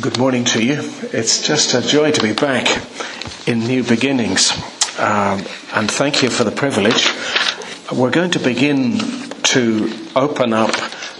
Good 0.00 0.18
morning 0.18 0.42
to 0.46 0.60
you. 0.60 0.80
It's 1.12 1.46
just 1.46 1.72
a 1.72 1.80
joy 1.80 2.10
to 2.10 2.20
be 2.20 2.32
back 2.32 2.66
in 3.46 3.60
New 3.60 3.84
Beginnings. 3.84 4.50
Um, 4.98 5.44
and 5.72 5.88
thank 5.88 6.20
you 6.20 6.30
for 6.30 6.42
the 6.42 6.50
privilege. 6.50 7.12
We're 7.96 8.10
going 8.10 8.32
to 8.32 8.40
begin 8.40 8.98
to 9.54 9.92
open 10.16 10.52
up 10.52 10.72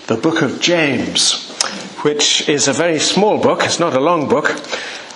the 0.09 0.17
book 0.17 0.43
of 0.43 0.61
James, 0.61 1.53
which 2.03 2.49
is 2.49 2.67
a 2.67 2.73
very 2.73 2.99
small 2.99 3.41
book. 3.41 3.63
It's 3.63 3.79
not 3.79 3.95
a 3.95 4.01
long 4.01 4.29
book. 4.29 4.51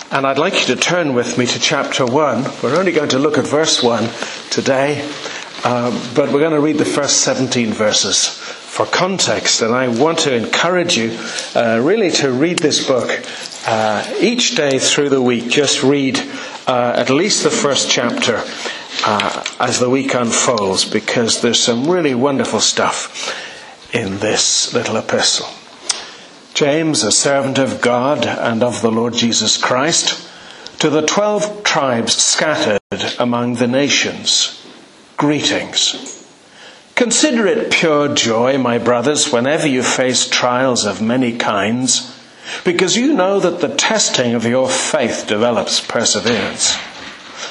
And 0.09 0.25
I'd 0.25 0.39
like 0.39 0.53
you 0.61 0.73
to 0.73 0.77
turn 0.77 1.13
with 1.13 1.37
me 1.37 1.45
to 1.45 1.59
chapter 1.59 2.05
1. 2.05 2.45
We're 2.63 2.79
only 2.79 2.93
going 2.93 3.09
to 3.09 3.19
look 3.19 3.37
at 3.37 3.45
verse 3.45 3.83
1 3.83 4.07
today, 4.51 5.01
um, 5.65 5.99
but 6.15 6.31
we're 6.31 6.39
going 6.39 6.53
to 6.53 6.61
read 6.61 6.77
the 6.77 6.85
first 6.85 7.23
17 7.23 7.73
verses 7.73 8.58
for 8.69 8.85
context. 8.85 9.61
And 9.61 9.73
I 9.73 9.87
want 9.87 10.19
to 10.19 10.35
encourage 10.35 10.95
you 10.95 11.17
uh, 11.55 11.81
really 11.83 12.11
to 12.11 12.31
read 12.31 12.59
this 12.59 12.85
book 12.85 13.09
uh, 13.67 14.05
each 14.21 14.55
day 14.55 14.79
through 14.79 15.09
the 15.09 15.21
week, 15.21 15.49
just 15.49 15.83
read 15.83 16.19
uh, 16.67 16.93
at 16.95 17.09
least 17.09 17.43
the 17.43 17.49
first 17.49 17.89
chapter 17.89 18.43
uh, 19.05 19.43
as 19.59 19.79
the 19.79 19.89
week 19.89 20.13
unfolds, 20.13 20.85
because 20.85 21.41
there's 21.41 21.61
some 21.61 21.89
really 21.89 22.15
wonderful 22.15 22.59
stuff 22.59 23.35
in 23.93 24.19
this 24.19 24.73
little 24.73 24.97
epistle. 24.97 25.47
James, 26.53 27.03
a 27.03 27.11
servant 27.11 27.57
of 27.57 27.81
God 27.81 28.25
and 28.25 28.63
of 28.63 28.81
the 28.81 28.91
Lord 28.91 29.13
Jesus 29.13 29.57
Christ, 29.57 30.27
to 30.79 30.89
the 30.89 31.05
twelve 31.05 31.63
tribes 31.63 32.15
scattered 32.15 32.79
among 33.17 33.55
the 33.55 33.67
nations, 33.67 34.65
greetings. 35.17 36.18
Consider 36.99 37.47
it 37.47 37.71
pure 37.71 38.13
joy, 38.13 38.57
my 38.57 38.77
brothers, 38.77 39.31
whenever 39.31 39.65
you 39.65 39.83
face 39.83 40.27
trials 40.27 40.85
of 40.85 41.01
many 41.01 41.37
kinds 41.37 42.13
because 42.65 42.97
you 42.97 43.13
know 43.13 43.39
that 43.39 43.61
the 43.61 43.73
testing 43.73 44.33
of 44.33 44.45
your 44.45 44.67
faith 44.67 45.23
develops 45.25 45.79
perseverance. 45.79 46.75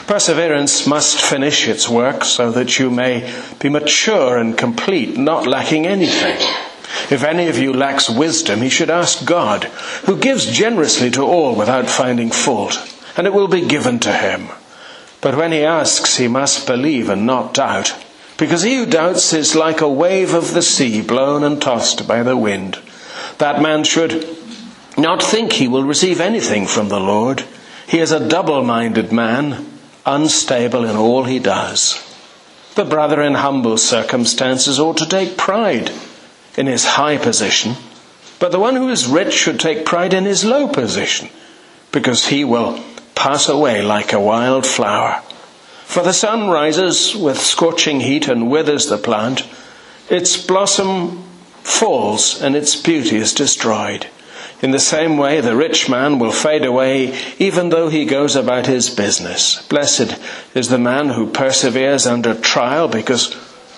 Perseverance 0.06 0.86
must 0.86 1.18
finish 1.18 1.66
its 1.66 1.88
work 1.88 2.24
so 2.24 2.50
that 2.50 2.78
you 2.78 2.90
may 2.90 3.32
be 3.58 3.70
mature 3.70 4.36
and 4.36 4.58
complete, 4.58 5.16
not 5.16 5.46
lacking 5.46 5.86
anything. 5.86 6.36
If 7.10 7.24
any 7.24 7.48
of 7.48 7.56
you 7.56 7.72
lacks 7.72 8.10
wisdom, 8.10 8.60
he 8.60 8.68
should 8.68 8.90
ask 8.90 9.24
God, 9.24 9.64
who 10.04 10.18
gives 10.18 10.44
generously 10.44 11.10
to 11.12 11.22
all 11.22 11.54
without 11.54 11.88
finding 11.88 12.30
fault, 12.30 12.76
and 13.16 13.26
it 13.26 13.32
will 13.32 13.48
be 13.48 13.66
given 13.66 13.98
to 14.00 14.12
him. 14.12 14.50
But 15.22 15.38
when 15.38 15.52
he 15.52 15.64
asks, 15.64 16.18
he 16.18 16.28
must 16.28 16.66
believe 16.66 17.08
and 17.08 17.24
not 17.24 17.54
doubt, 17.54 17.94
because 18.38 18.62
he 18.62 18.76
who 18.76 18.86
doubts 18.86 19.32
is 19.32 19.54
like 19.54 19.80
a 19.80 19.88
wave 19.88 20.32
of 20.32 20.54
the 20.54 20.62
sea 20.62 21.02
blown 21.02 21.44
and 21.44 21.60
tossed 21.60 22.08
by 22.08 22.22
the 22.22 22.36
wind. 22.36 22.78
That 23.38 23.60
man 23.60 23.84
should 23.84 24.26
not 24.96 25.22
think 25.22 25.52
he 25.52 25.68
will 25.68 25.84
receive 25.84 26.20
anything 26.20 26.66
from 26.66 26.88
the 26.88 27.00
Lord. 27.00 27.44
He 27.86 27.98
is 27.98 28.12
a 28.12 28.28
double 28.28 28.62
minded 28.64 29.12
man, 29.12 29.66
unstable 30.06 30.84
in 30.84 30.96
all 30.96 31.24
he 31.24 31.38
does. 31.38 32.04
The 32.74 32.84
brother 32.84 33.20
in 33.20 33.34
humble 33.34 33.76
circumstances 33.76 34.78
ought 34.78 34.98
to 34.98 35.08
take 35.08 35.36
pride 35.36 35.90
in 36.56 36.66
his 36.66 36.84
high 36.84 37.18
position, 37.18 37.74
but 38.38 38.52
the 38.52 38.60
one 38.60 38.76
who 38.76 38.88
is 38.88 39.06
rich 39.06 39.34
should 39.34 39.58
take 39.58 39.84
pride 39.84 40.14
in 40.14 40.24
his 40.24 40.44
low 40.44 40.68
position, 40.68 41.28
because 41.90 42.26
he 42.26 42.44
will 42.44 42.82
pass 43.16 43.48
away 43.48 43.82
like 43.82 44.12
a 44.12 44.20
wild 44.20 44.64
flower. 44.64 45.22
For 45.88 46.02
the 46.02 46.12
sun 46.12 46.50
rises 46.50 47.16
with 47.16 47.40
scorching 47.40 48.00
heat 48.00 48.28
and 48.28 48.50
withers 48.50 48.88
the 48.88 48.98
plant, 48.98 49.48
its 50.10 50.36
blossom 50.36 51.24
falls 51.62 52.42
and 52.42 52.54
its 52.54 52.76
beauty 52.76 53.16
is 53.16 53.32
destroyed. 53.32 54.06
In 54.60 54.70
the 54.70 54.80
same 54.80 55.16
way, 55.16 55.40
the 55.40 55.56
rich 55.56 55.88
man 55.88 56.18
will 56.18 56.30
fade 56.30 56.66
away 56.66 57.18
even 57.38 57.70
though 57.70 57.88
he 57.88 58.04
goes 58.04 58.36
about 58.36 58.66
his 58.66 58.90
business. 58.90 59.66
Blessed 59.68 60.20
is 60.54 60.68
the 60.68 60.76
man 60.76 61.08
who 61.08 61.30
perseveres 61.30 62.06
under 62.06 62.34
trial 62.34 62.88
because 62.88 63.32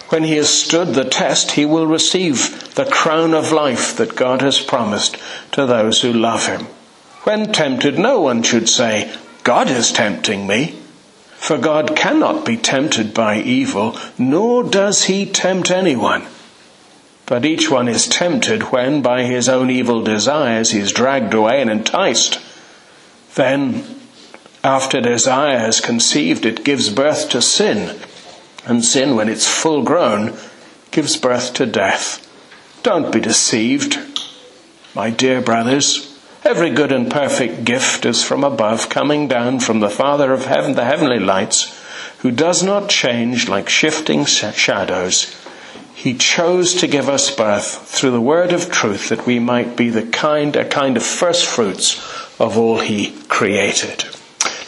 when 0.08 0.24
he 0.24 0.34
has 0.34 0.48
stood 0.48 0.94
the 0.94 1.04
test, 1.04 1.52
he 1.52 1.64
will 1.64 1.86
receive 1.86 2.74
the 2.74 2.86
crown 2.86 3.34
of 3.34 3.52
life 3.52 3.96
that 3.98 4.16
God 4.16 4.42
has 4.42 4.60
promised 4.60 5.16
to 5.52 5.64
those 5.64 6.00
who 6.00 6.12
love 6.12 6.48
him. 6.48 6.66
When 7.22 7.52
tempted, 7.52 8.00
no 8.00 8.20
one 8.20 8.42
should 8.42 8.68
say, 8.68 9.16
God 9.44 9.70
is 9.70 9.92
tempting 9.92 10.48
me. 10.48 10.79
For 11.40 11.56
God 11.56 11.96
cannot 11.96 12.44
be 12.44 12.58
tempted 12.58 13.14
by 13.14 13.40
evil, 13.40 13.96
nor 14.18 14.62
does 14.62 15.04
he 15.04 15.24
tempt 15.24 15.70
anyone. 15.70 16.26
But 17.24 17.46
each 17.46 17.70
one 17.70 17.88
is 17.88 18.06
tempted 18.06 18.64
when, 18.64 19.00
by 19.00 19.22
his 19.22 19.48
own 19.48 19.70
evil 19.70 20.02
desires, 20.04 20.72
he 20.72 20.80
is 20.80 20.92
dragged 20.92 21.32
away 21.32 21.62
and 21.62 21.70
enticed. 21.70 22.38
Then, 23.36 23.84
after 24.62 25.00
desire 25.00 25.58
has 25.58 25.80
conceived, 25.80 26.44
it 26.44 26.62
gives 26.62 26.90
birth 26.90 27.30
to 27.30 27.40
sin. 27.40 27.98
And 28.66 28.84
sin, 28.84 29.16
when 29.16 29.30
it's 29.30 29.48
full 29.48 29.82
grown, 29.82 30.34
gives 30.90 31.16
birth 31.16 31.54
to 31.54 31.64
death. 31.64 32.20
Don't 32.82 33.10
be 33.10 33.18
deceived, 33.18 33.98
my 34.94 35.08
dear 35.08 35.40
brothers. 35.40 36.09
Every 36.42 36.70
good 36.70 36.90
and 36.90 37.10
perfect 37.10 37.64
gift 37.64 38.06
is 38.06 38.24
from 38.24 38.44
above, 38.44 38.88
coming 38.88 39.28
down 39.28 39.60
from 39.60 39.80
the 39.80 39.90
Father 39.90 40.32
of 40.32 40.46
heaven, 40.46 40.74
the 40.74 40.86
heavenly 40.86 41.18
lights, 41.18 41.78
who 42.20 42.30
does 42.30 42.62
not 42.62 42.88
change 42.88 43.48
like 43.48 43.68
shifting 43.68 44.24
shadows. 44.24 45.36
He 45.94 46.16
chose 46.16 46.74
to 46.76 46.86
give 46.86 47.10
us 47.10 47.30
birth 47.30 47.86
through 47.86 48.12
the 48.12 48.22
word 48.22 48.52
of 48.54 48.70
truth 48.70 49.10
that 49.10 49.26
we 49.26 49.38
might 49.38 49.76
be 49.76 49.90
the 49.90 50.06
kind, 50.06 50.56
a 50.56 50.64
kind 50.64 50.96
of 50.96 51.02
first 51.02 51.44
fruits 51.44 51.98
of 52.40 52.56
all 52.56 52.80
he 52.80 53.12
created. 53.28 54.04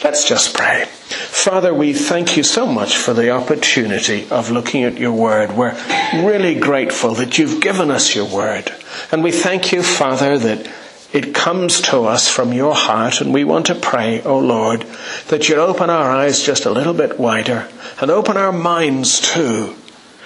Let's 0.03 0.27
just 0.27 0.53
pray. 0.53 0.85
Father, 0.85 1.73
we 1.73 1.93
thank 1.93 2.37
you 2.37 2.43
so 2.43 2.67
much 2.67 2.97
for 2.97 3.15
the 3.15 3.31
opportunity 3.31 4.27
of 4.29 4.51
looking 4.51 4.83
at 4.83 4.99
your 4.99 5.13
word. 5.13 5.53
We're 5.53 5.75
really 6.13 6.53
grateful 6.59 7.15
that 7.15 7.39
you've 7.39 7.61
given 7.61 7.89
us 7.89 8.13
your 8.13 8.25
word. 8.25 8.71
And 9.11 9.23
we 9.23 9.31
thank 9.31 9.71
you, 9.71 9.81
Father, 9.81 10.37
that 10.37 10.69
it 11.13 11.33
comes 11.33 11.79
to 11.81 12.01
us 12.05 12.27
from 12.27 12.51
your 12.51 12.75
heart 12.75 13.21
and 13.21 13.33
we 13.33 13.43
want 13.43 13.67
to 13.67 13.75
pray, 13.75 14.21
O 14.23 14.31
oh 14.31 14.39
Lord, 14.39 14.81
that 15.29 15.47
you'd 15.47 15.59
open 15.59 15.89
our 15.89 16.11
eyes 16.11 16.43
just 16.43 16.65
a 16.65 16.71
little 16.71 16.93
bit 16.93 17.19
wider 17.19 17.69
and 18.01 18.11
open 18.11 18.35
our 18.35 18.51
minds 18.51 19.21
too 19.21 19.75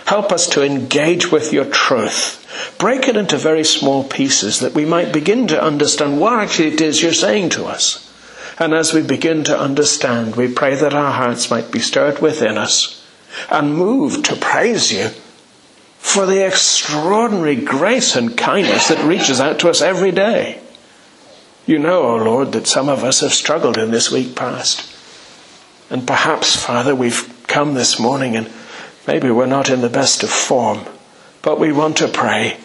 Help 0.08 0.32
us 0.32 0.48
to 0.48 0.64
engage 0.64 1.34
with 1.34 1.52
your 1.52 1.66
truth. 1.66 2.76
Break 2.80 3.10
it 3.10 3.18
into 3.18 3.36
very 3.36 3.66
small 3.66 4.06
pieces 4.06 4.62
that 4.62 4.74
we 4.74 4.86
might 4.86 5.12
begin 5.12 5.48
to 5.48 5.62
understand 5.62 6.22
what 6.22 6.32
actually 6.32 6.70
it 6.70 6.80
is 6.80 7.02
you're 7.02 7.12
saying 7.12 7.50
to 7.50 7.66
us. 7.66 8.06
And 8.58 8.74
as 8.74 8.94
we 8.94 9.02
begin 9.02 9.44
to 9.44 9.60
understand, 9.60 10.38
we 10.38 10.54
pray 10.54 10.76
that 10.76 10.94
our 10.94 11.12
hearts 11.12 11.52
might 11.52 11.74
be 11.74 11.80
stirred 11.80 12.20
within 12.20 12.58
us 12.58 13.06
and 13.52 13.76
moved 13.76 14.24
to 14.26 14.38
praise 14.38 14.94
you 14.94 15.10
for 15.98 16.26
the 16.26 16.48
extraordinary 16.48 17.58
grace 17.58 18.16
and 18.16 18.38
kindness 18.38 18.88
that 18.88 19.06
reaches 19.06 19.42
out 19.42 19.60
to 19.60 19.70
us 19.70 19.82
every 19.82 20.14
day. 20.14 20.62
You 21.68 21.78
know, 21.78 22.02
O 22.02 22.20
oh 22.20 22.24
Lord, 22.24 22.54
that 22.54 22.66
some 22.66 22.90
of 22.90 23.04
us 23.04 23.20
have 23.20 23.34
struggled 23.34 23.78
in 23.78 23.92
this 23.92 24.12
week 24.12 24.36
past. 24.36 24.92
And 25.92 26.08
perhaps, 26.08 26.56
Father, 26.56 26.96
we've 26.96 27.32
come 27.48 27.76
this 27.76 28.00
morning 28.00 28.36
and 28.36 28.50
Maybe 29.08 29.32
we're 29.32 29.46
not 29.46 29.70
in 29.70 29.80
the 29.80 29.90
best 29.90 30.22
of 30.22 30.30
form, 30.30 30.82
but 31.42 31.60
we 31.60 31.72
want 31.72 31.98
to 31.98 32.10
pray 32.10 32.58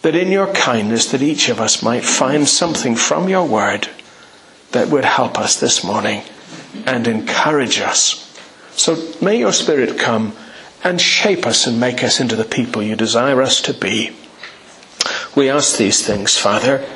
that 0.00 0.16
in 0.16 0.32
your 0.32 0.50
kindness 0.54 1.10
that 1.12 1.20
each 1.20 1.50
of 1.50 1.60
us 1.60 1.82
might 1.82 2.02
find 2.02 2.48
something 2.48 2.96
from 2.96 3.28
your 3.28 3.46
word 3.46 3.88
that 4.72 4.88
would 4.88 5.04
help 5.04 5.38
us 5.38 5.60
this 5.60 5.84
morning 5.84 6.22
and 6.86 7.06
encourage 7.06 7.78
us. 7.78 8.26
So 8.72 8.96
may 9.20 9.38
your 9.38 9.52
spirit 9.52 9.98
come 9.98 10.32
and 10.82 10.98
shape 10.98 11.46
us 11.46 11.66
and 11.66 11.78
make 11.78 12.02
us 12.02 12.20
into 12.20 12.36
the 12.36 12.44
people 12.44 12.82
you 12.82 12.96
desire 12.96 13.42
us 13.42 13.60
to 13.62 13.74
be. 13.74 14.16
We 15.36 15.50
ask 15.50 15.76
these 15.76 16.06
things, 16.06 16.38
Father, 16.38 16.86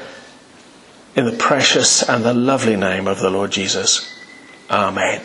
in 1.17 1.25
the 1.25 1.33
precious 1.33 2.03
and 2.09 2.25
the 2.25 2.35
lovely 2.35 2.77
name 2.77 3.07
of 3.07 3.21
the 3.21 3.31
Lord 3.31 3.51
Jesus. 3.53 4.19
Amen. 4.71 5.23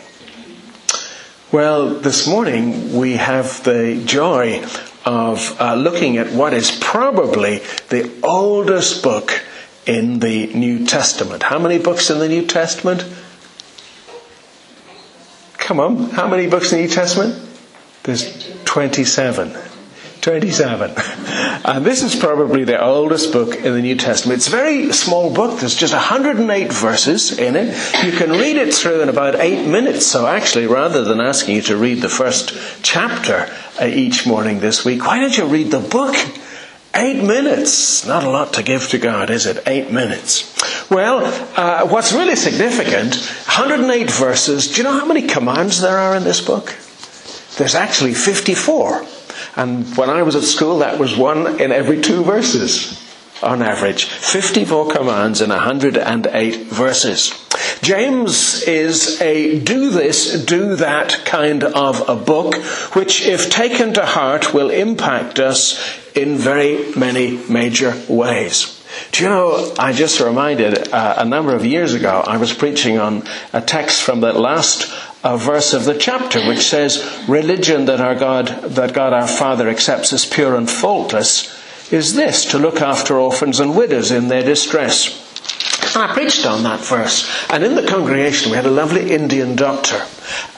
Well, 1.52 1.94
this 1.94 2.28
morning 2.28 2.96
we 2.96 3.14
have 3.14 3.64
the 3.64 4.02
joy 4.04 4.64
of 5.04 5.60
uh, 5.60 5.74
looking 5.74 6.16
at 6.18 6.32
what 6.32 6.54
is 6.54 6.70
probably 6.80 7.58
the 7.88 8.10
oldest 8.22 9.02
book 9.02 9.42
in 9.86 10.20
the 10.20 10.46
New 10.54 10.86
Testament. 10.86 11.42
How 11.42 11.58
many 11.58 11.78
books 11.78 12.10
in 12.10 12.18
the 12.18 12.28
New 12.28 12.46
Testament? 12.46 13.04
Come 15.58 15.80
on, 15.80 16.10
how 16.10 16.28
many 16.28 16.48
books 16.48 16.72
in 16.72 16.78
the 16.78 16.86
New 16.86 16.92
Testament? 16.92 17.48
There's 18.04 18.54
27. 18.64 19.69
27. 20.20 20.94
And 21.62 21.84
this 21.84 22.02
is 22.02 22.16
probably 22.16 22.64
the 22.64 22.82
oldest 22.82 23.32
book 23.32 23.54
in 23.54 23.74
the 23.74 23.82
New 23.82 23.94
Testament. 23.94 24.38
It's 24.38 24.48
a 24.48 24.50
very 24.50 24.92
small 24.92 25.32
book. 25.32 25.60
There's 25.60 25.76
just 25.76 25.92
108 25.92 26.72
verses 26.72 27.38
in 27.38 27.54
it. 27.54 27.76
You 28.02 28.12
can 28.12 28.30
read 28.30 28.56
it 28.56 28.72
through 28.72 29.02
in 29.02 29.10
about 29.10 29.34
eight 29.34 29.68
minutes. 29.68 30.06
So 30.06 30.26
actually, 30.26 30.66
rather 30.66 31.04
than 31.04 31.20
asking 31.20 31.56
you 31.56 31.62
to 31.62 31.76
read 31.76 32.00
the 32.00 32.08
first 32.08 32.56
chapter 32.82 33.54
uh, 33.78 33.84
each 33.84 34.26
morning 34.26 34.60
this 34.60 34.86
week, 34.86 35.04
why 35.04 35.20
don't 35.20 35.36
you 35.36 35.44
read 35.44 35.70
the 35.70 35.80
book? 35.80 36.16
Eight 36.94 37.22
minutes. 37.22 38.06
Not 38.06 38.24
a 38.24 38.30
lot 38.30 38.54
to 38.54 38.62
give 38.62 38.88
to 38.88 38.98
God, 38.98 39.28
is 39.28 39.44
it? 39.44 39.62
Eight 39.66 39.92
minutes. 39.92 40.90
Well, 40.90 41.26
uh, 41.56 41.86
what's 41.88 42.12
really 42.14 42.36
significant 42.36 43.14
108 43.14 44.10
verses. 44.10 44.68
Do 44.68 44.78
you 44.78 44.84
know 44.84 44.98
how 44.98 45.06
many 45.06 45.26
commands 45.26 45.80
there 45.82 45.98
are 45.98 46.16
in 46.16 46.24
this 46.24 46.40
book? 46.40 46.74
There's 47.58 47.74
actually 47.74 48.14
54. 48.14 49.06
And 49.56 49.96
when 49.96 50.10
I 50.10 50.22
was 50.22 50.36
at 50.36 50.42
school, 50.42 50.78
that 50.78 50.98
was 50.98 51.16
one 51.16 51.60
in 51.60 51.72
every 51.72 52.00
two 52.00 52.22
verses 52.22 53.06
on 53.42 53.62
average. 53.62 54.04
54 54.04 54.90
commands 54.90 55.40
in 55.40 55.50
108 55.50 56.66
verses. 56.66 57.32
James 57.82 58.62
is 58.64 59.20
a 59.22 59.58
do 59.60 59.90
this, 59.90 60.44
do 60.44 60.76
that 60.76 61.22
kind 61.24 61.64
of 61.64 62.08
a 62.08 62.16
book, 62.16 62.54
which 62.94 63.26
if 63.26 63.50
taken 63.50 63.94
to 63.94 64.04
heart 64.04 64.52
will 64.52 64.70
impact 64.70 65.38
us 65.38 65.98
in 66.14 66.36
very 66.36 66.92
many 66.96 67.38
major 67.48 67.94
ways. 68.08 68.76
Do 69.12 69.22
you 69.22 69.30
know, 69.30 69.74
I 69.78 69.92
just 69.92 70.20
reminded 70.20 70.92
uh, 70.92 71.14
a 71.18 71.24
number 71.24 71.54
of 71.54 71.64
years 71.64 71.94
ago, 71.94 72.22
I 72.26 72.36
was 72.36 72.52
preaching 72.52 72.98
on 72.98 73.22
a 73.52 73.60
text 73.60 74.02
from 74.02 74.20
the 74.20 74.32
last 74.32 74.92
uh, 75.22 75.36
verse 75.36 75.72
of 75.72 75.84
the 75.84 75.98
chapter, 75.98 76.46
which 76.46 76.68
says, 76.68 77.24
religion 77.28 77.84
that 77.86 78.00
our 78.00 78.14
God, 78.14 78.48
that 78.62 78.94
God 78.94 79.12
our 79.12 79.28
Father 79.28 79.68
accepts 79.68 80.12
as 80.12 80.26
pure 80.26 80.56
and 80.56 80.70
faultless 80.70 81.58
is 81.92 82.14
this, 82.14 82.44
to 82.46 82.58
look 82.58 82.80
after 82.80 83.18
orphans 83.18 83.60
and 83.60 83.76
widows 83.76 84.10
in 84.10 84.28
their 84.28 84.44
distress. 84.44 85.26
And 85.94 86.04
I 86.04 86.12
preached 86.12 86.46
on 86.46 86.62
that 86.62 86.80
verse. 86.80 87.28
And 87.50 87.64
in 87.64 87.74
the 87.74 87.86
congregation, 87.86 88.50
we 88.50 88.56
had 88.56 88.66
a 88.66 88.70
lovely 88.70 89.10
Indian 89.10 89.56
doctor. 89.56 90.00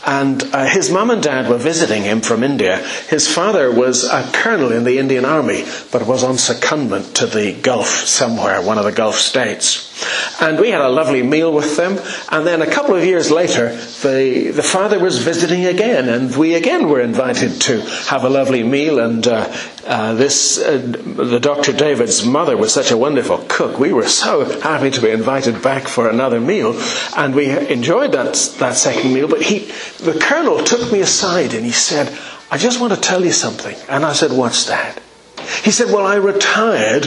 And 0.04 0.42
uh, 0.52 0.66
his 0.66 0.90
mum 0.90 1.10
and 1.10 1.22
dad 1.22 1.48
were 1.48 1.56
visiting 1.56 2.02
him 2.02 2.20
from 2.20 2.42
India. 2.42 2.78
His 3.08 3.32
father 3.32 3.72
was 3.72 4.04
a 4.04 4.28
colonel 4.32 4.72
in 4.72 4.84
the 4.84 4.98
Indian 4.98 5.24
army, 5.24 5.64
but 5.90 6.06
was 6.06 6.22
on 6.22 6.34
secondment 6.34 7.14
to 7.14 7.26
the 7.26 7.54
Gulf 7.54 7.88
somewhere, 7.88 8.60
one 8.60 8.78
of 8.78 8.84
the 8.84 8.92
Gulf 8.92 9.16
states. 9.16 9.91
And 10.42 10.58
we 10.58 10.70
had 10.70 10.80
a 10.80 10.88
lovely 10.88 11.22
meal 11.22 11.52
with 11.52 11.76
them. 11.76 12.00
And 12.28 12.44
then 12.44 12.62
a 12.62 12.66
couple 12.66 12.96
of 12.96 13.04
years 13.04 13.30
later, 13.30 13.76
the, 14.02 14.50
the 14.52 14.62
father 14.62 14.98
was 14.98 15.18
visiting 15.18 15.66
again, 15.66 16.08
and 16.08 16.34
we 16.36 16.54
again 16.54 16.88
were 16.88 17.00
invited 17.00 17.60
to 17.60 17.80
have 18.08 18.24
a 18.24 18.28
lovely 18.28 18.64
meal. 18.64 18.98
And 18.98 19.24
uh, 19.24 19.56
uh, 19.86 20.14
this, 20.14 20.58
uh, 20.58 20.78
the 20.78 21.38
Dr. 21.38 21.72
David's 21.72 22.26
mother 22.26 22.56
was 22.56 22.74
such 22.74 22.90
a 22.90 22.96
wonderful 22.96 23.38
cook. 23.48 23.78
We 23.78 23.92
were 23.92 24.08
so 24.08 24.44
happy 24.60 24.90
to 24.90 25.00
be 25.00 25.10
invited 25.10 25.62
back 25.62 25.86
for 25.86 26.10
another 26.10 26.40
meal, 26.40 26.74
and 27.16 27.36
we 27.36 27.48
enjoyed 27.48 28.10
that 28.10 28.34
that 28.58 28.74
second 28.74 29.14
meal. 29.14 29.28
But 29.28 29.42
he, 29.42 29.60
the 30.02 30.18
colonel, 30.20 30.64
took 30.64 30.90
me 30.90 31.02
aside 31.02 31.54
and 31.54 31.64
he 31.64 31.70
said, 31.70 32.12
"I 32.50 32.58
just 32.58 32.80
want 32.80 32.92
to 32.92 33.00
tell 33.00 33.24
you 33.24 33.30
something." 33.32 33.76
And 33.88 34.04
I 34.04 34.12
said, 34.12 34.32
"What's 34.32 34.66
that?" 34.66 35.00
He 35.62 35.70
said, 35.70 35.92
"Well, 35.92 36.04
I 36.04 36.16
retired 36.16 37.06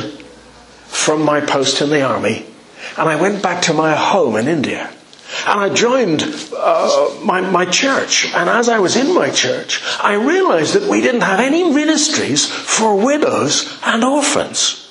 from 0.86 1.22
my 1.22 1.42
post 1.42 1.82
in 1.82 1.90
the 1.90 2.02
army." 2.02 2.46
And 2.97 3.09
I 3.09 3.15
went 3.15 3.44
back 3.44 3.63
to 3.63 3.74
my 3.74 3.95
home 3.95 4.36
in 4.38 4.47
India. 4.47 4.89
And 5.47 5.59
I 5.59 5.74
joined 5.74 6.24
uh, 6.56 7.15
my, 7.24 7.42
my 7.42 7.65
church. 7.65 8.31
And 8.33 8.50
as 8.50 8.69
I 8.69 8.80
was 8.80 8.95
in 8.95 9.13
my 9.13 9.30
church, 9.30 9.81
I 10.00 10.13
realized 10.13 10.75
that 10.75 10.89
we 10.89 11.01
didn't 11.01 11.21
have 11.21 11.39
any 11.39 11.63
ministries 11.63 12.45
for 12.45 12.95
widows 12.95 13.80
and 13.83 14.03
orphans. 14.03 14.81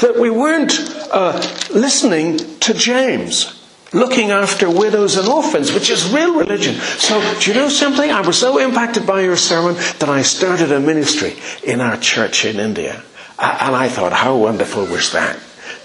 That 0.00 0.18
we 0.18 0.30
weren't 0.30 0.72
uh, 1.10 1.40
listening 1.74 2.38
to 2.60 2.74
James, 2.74 3.66
looking 3.92 4.30
after 4.30 4.70
widows 4.70 5.16
and 5.16 5.28
orphans, 5.28 5.72
which 5.72 5.90
is 5.90 6.12
real 6.12 6.38
religion. 6.38 6.74
So, 6.74 7.20
do 7.40 7.50
you 7.50 7.56
know 7.56 7.68
something? 7.68 8.10
I 8.10 8.20
was 8.20 8.38
so 8.38 8.58
impacted 8.58 9.06
by 9.06 9.22
your 9.22 9.36
sermon 9.36 9.74
that 9.74 10.08
I 10.08 10.22
started 10.22 10.72
a 10.72 10.80
ministry 10.80 11.34
in 11.62 11.80
our 11.80 11.96
church 11.96 12.44
in 12.44 12.60
India. 12.60 13.02
And 13.38 13.76
I 13.76 13.88
thought, 13.88 14.12
how 14.12 14.36
wonderful 14.36 14.86
was 14.86 15.12
that? 15.12 15.38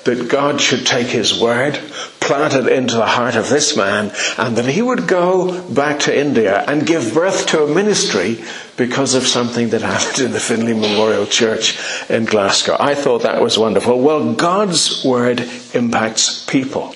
That 0.06 0.30
God 0.30 0.60
should 0.60 0.86
take 0.86 1.08
his 1.08 1.40
word, 1.40 1.76
plant 2.20 2.54
it 2.54 2.68
into 2.68 2.96
the 2.96 3.06
heart 3.06 3.36
of 3.36 3.50
this 3.50 3.76
man, 3.76 4.12
and 4.38 4.58
that 4.58 4.66
he 4.66 4.82
would 4.82 5.08
go 5.08 5.62
back 5.70 6.00
to 6.02 6.18
India 6.18 6.64
and 6.68 6.86
give 6.86 7.14
birth 7.14 7.48
to 7.48 7.64
a 7.64 7.74
ministry 7.74 8.44
because 8.78 9.14
of 9.14 9.28
something 9.28 9.70
that 9.70 9.82
happened 9.82 10.26
in 10.26 10.32
the 10.32 10.40
Finley 10.40 10.74
Memorial 10.74 11.26
Church 11.26 11.80
in 12.10 12.26
Glasgow. 12.26 12.76
I 12.80 12.96
thought 12.96 13.24
that 13.24 13.42
was 13.42 13.58
wonderful. 13.58 14.00
Well, 14.02 14.34
God's 14.34 15.04
word 15.06 15.42
impacts 15.74 16.46
people. 16.46 16.96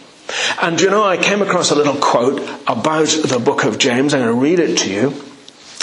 And 0.61 0.81
you 0.81 0.89
know, 0.89 1.03
I 1.03 1.17
came 1.17 1.41
across 1.41 1.71
a 1.71 1.75
little 1.75 1.95
quote 1.95 2.41
about 2.67 3.07
the 3.07 3.41
book 3.43 3.63
of 3.63 3.77
James. 3.77 4.13
I'm 4.13 4.21
going 4.21 4.33
to 4.33 4.41
read 4.41 4.59
it 4.59 4.79
to 4.79 4.91
you. 4.91 5.13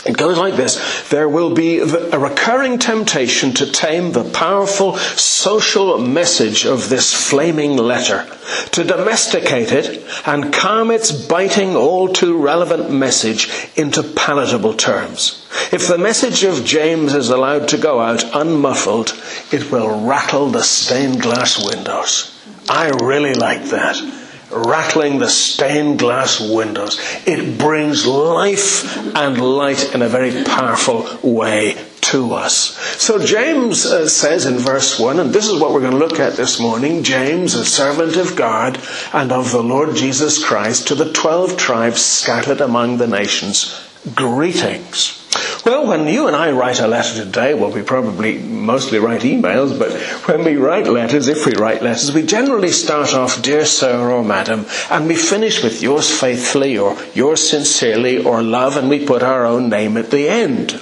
It 0.04 0.16
goes 0.16 0.36
like 0.36 0.56
this. 0.56 1.08
There 1.10 1.28
will 1.28 1.54
be 1.54 1.78
a 1.78 2.18
recurring 2.18 2.80
temptation 2.80 3.52
to 3.54 3.70
tame 3.70 4.10
the 4.10 4.24
powerful 4.24 4.96
social 4.96 5.98
message 5.98 6.66
of 6.66 6.88
this 6.88 7.14
flaming 7.14 7.76
letter, 7.76 8.26
to 8.72 8.82
domesticate 8.82 9.70
it 9.70 10.04
and 10.26 10.52
calm 10.52 10.90
its 10.90 11.12
biting, 11.12 11.76
all 11.76 12.08
too 12.08 12.36
relevant 12.36 12.90
message 12.90 13.48
into 13.76 14.02
palatable 14.02 14.74
terms. 14.74 15.46
If 15.70 15.86
the 15.86 15.98
message 15.98 16.42
of 16.42 16.64
James 16.64 17.14
is 17.14 17.30
allowed 17.30 17.68
to 17.68 17.78
go 17.78 18.00
out 18.00 18.24
unmuffled, 18.34 19.12
it 19.52 19.70
will 19.70 20.04
rattle 20.04 20.48
the 20.48 20.64
stained 20.64 21.22
glass 21.22 21.64
windows. 21.64 22.36
I 22.68 22.88
really 22.88 23.34
like 23.34 23.66
that 23.66 24.21
rattling 24.52 25.18
the 25.18 25.28
stained 25.28 25.98
glass 25.98 26.40
windows. 26.40 26.98
It 27.26 27.58
brings 27.58 28.06
life 28.06 28.96
and 29.16 29.38
light 29.40 29.94
in 29.94 30.02
a 30.02 30.08
very 30.08 30.44
powerful 30.44 31.08
way 31.22 31.76
to 32.02 32.34
us. 32.34 32.76
So 33.00 33.24
James 33.24 33.86
uh, 33.86 34.08
says 34.08 34.44
in 34.44 34.58
verse 34.58 34.98
1, 34.98 35.20
and 35.20 35.32
this 35.32 35.48
is 35.48 35.60
what 35.60 35.72
we're 35.72 35.80
going 35.80 35.92
to 35.92 35.98
look 35.98 36.20
at 36.20 36.34
this 36.34 36.60
morning 36.60 37.02
James, 37.02 37.54
a 37.54 37.64
servant 37.64 38.16
of 38.16 38.36
God 38.36 38.78
and 39.12 39.32
of 39.32 39.52
the 39.52 39.62
Lord 39.62 39.94
Jesus 39.94 40.44
Christ, 40.44 40.88
to 40.88 40.94
the 40.94 41.12
twelve 41.12 41.56
tribes 41.56 42.02
scattered 42.02 42.60
among 42.60 42.98
the 42.98 43.06
nations, 43.06 43.74
greetings. 44.14 45.18
Well, 45.64 45.86
when 45.86 46.08
you 46.08 46.26
and 46.26 46.34
I 46.34 46.50
write 46.50 46.80
a 46.80 46.88
letter 46.88 47.24
today, 47.24 47.54
well, 47.54 47.70
we 47.70 47.82
probably 47.82 48.38
mostly 48.38 48.98
write 48.98 49.22
emails, 49.22 49.78
but 49.78 49.92
when 50.26 50.44
we 50.44 50.56
write 50.56 50.88
letters, 50.88 51.28
if 51.28 51.46
we 51.46 51.52
write 51.54 51.82
letters, 51.82 52.12
we 52.12 52.26
generally 52.26 52.70
start 52.72 53.14
off, 53.14 53.40
dear 53.42 53.64
sir 53.64 54.10
or 54.10 54.24
madam, 54.24 54.66
and 54.90 55.06
we 55.06 55.14
finish 55.14 55.62
with 55.62 55.80
yours 55.80 56.10
faithfully 56.10 56.76
or 56.76 56.96
yours 57.14 57.48
sincerely 57.48 58.24
or 58.24 58.42
love, 58.42 58.76
and 58.76 58.88
we 58.88 59.06
put 59.06 59.22
our 59.22 59.46
own 59.46 59.68
name 59.68 59.96
at 59.96 60.10
the 60.10 60.28
end. 60.28 60.80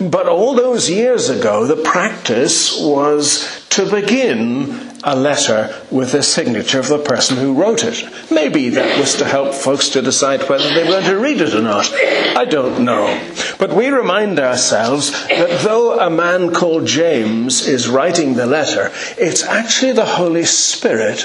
But 0.00 0.28
all 0.28 0.54
those 0.54 0.88
years 0.88 1.28
ago, 1.28 1.66
the 1.66 1.82
practice 1.82 2.80
was 2.80 3.66
to 3.70 3.90
begin 3.90 4.89
a 5.02 5.16
letter 5.16 5.74
with 5.90 6.12
the 6.12 6.22
signature 6.22 6.78
of 6.78 6.88
the 6.88 6.98
person 6.98 7.36
who 7.36 7.54
wrote 7.54 7.84
it. 7.84 8.04
Maybe 8.30 8.68
that 8.70 8.98
was 8.98 9.14
to 9.16 9.24
help 9.24 9.54
folks 9.54 9.88
to 9.90 10.02
decide 10.02 10.48
whether 10.48 10.68
they 10.74 10.84
were 10.84 10.90
going 10.90 11.04
to 11.04 11.18
read 11.18 11.40
it 11.40 11.54
or 11.54 11.62
not. 11.62 11.90
I 12.36 12.44
don't 12.44 12.84
know. 12.84 13.20
But 13.58 13.72
we 13.72 13.88
remind 13.88 14.38
ourselves 14.38 15.10
that 15.28 15.62
though 15.62 15.98
a 15.98 16.10
man 16.10 16.52
called 16.52 16.86
James 16.86 17.66
is 17.66 17.88
writing 17.88 18.34
the 18.34 18.46
letter, 18.46 18.90
it's 19.16 19.42
actually 19.42 19.92
the 19.92 20.04
Holy 20.04 20.44
Spirit 20.44 21.22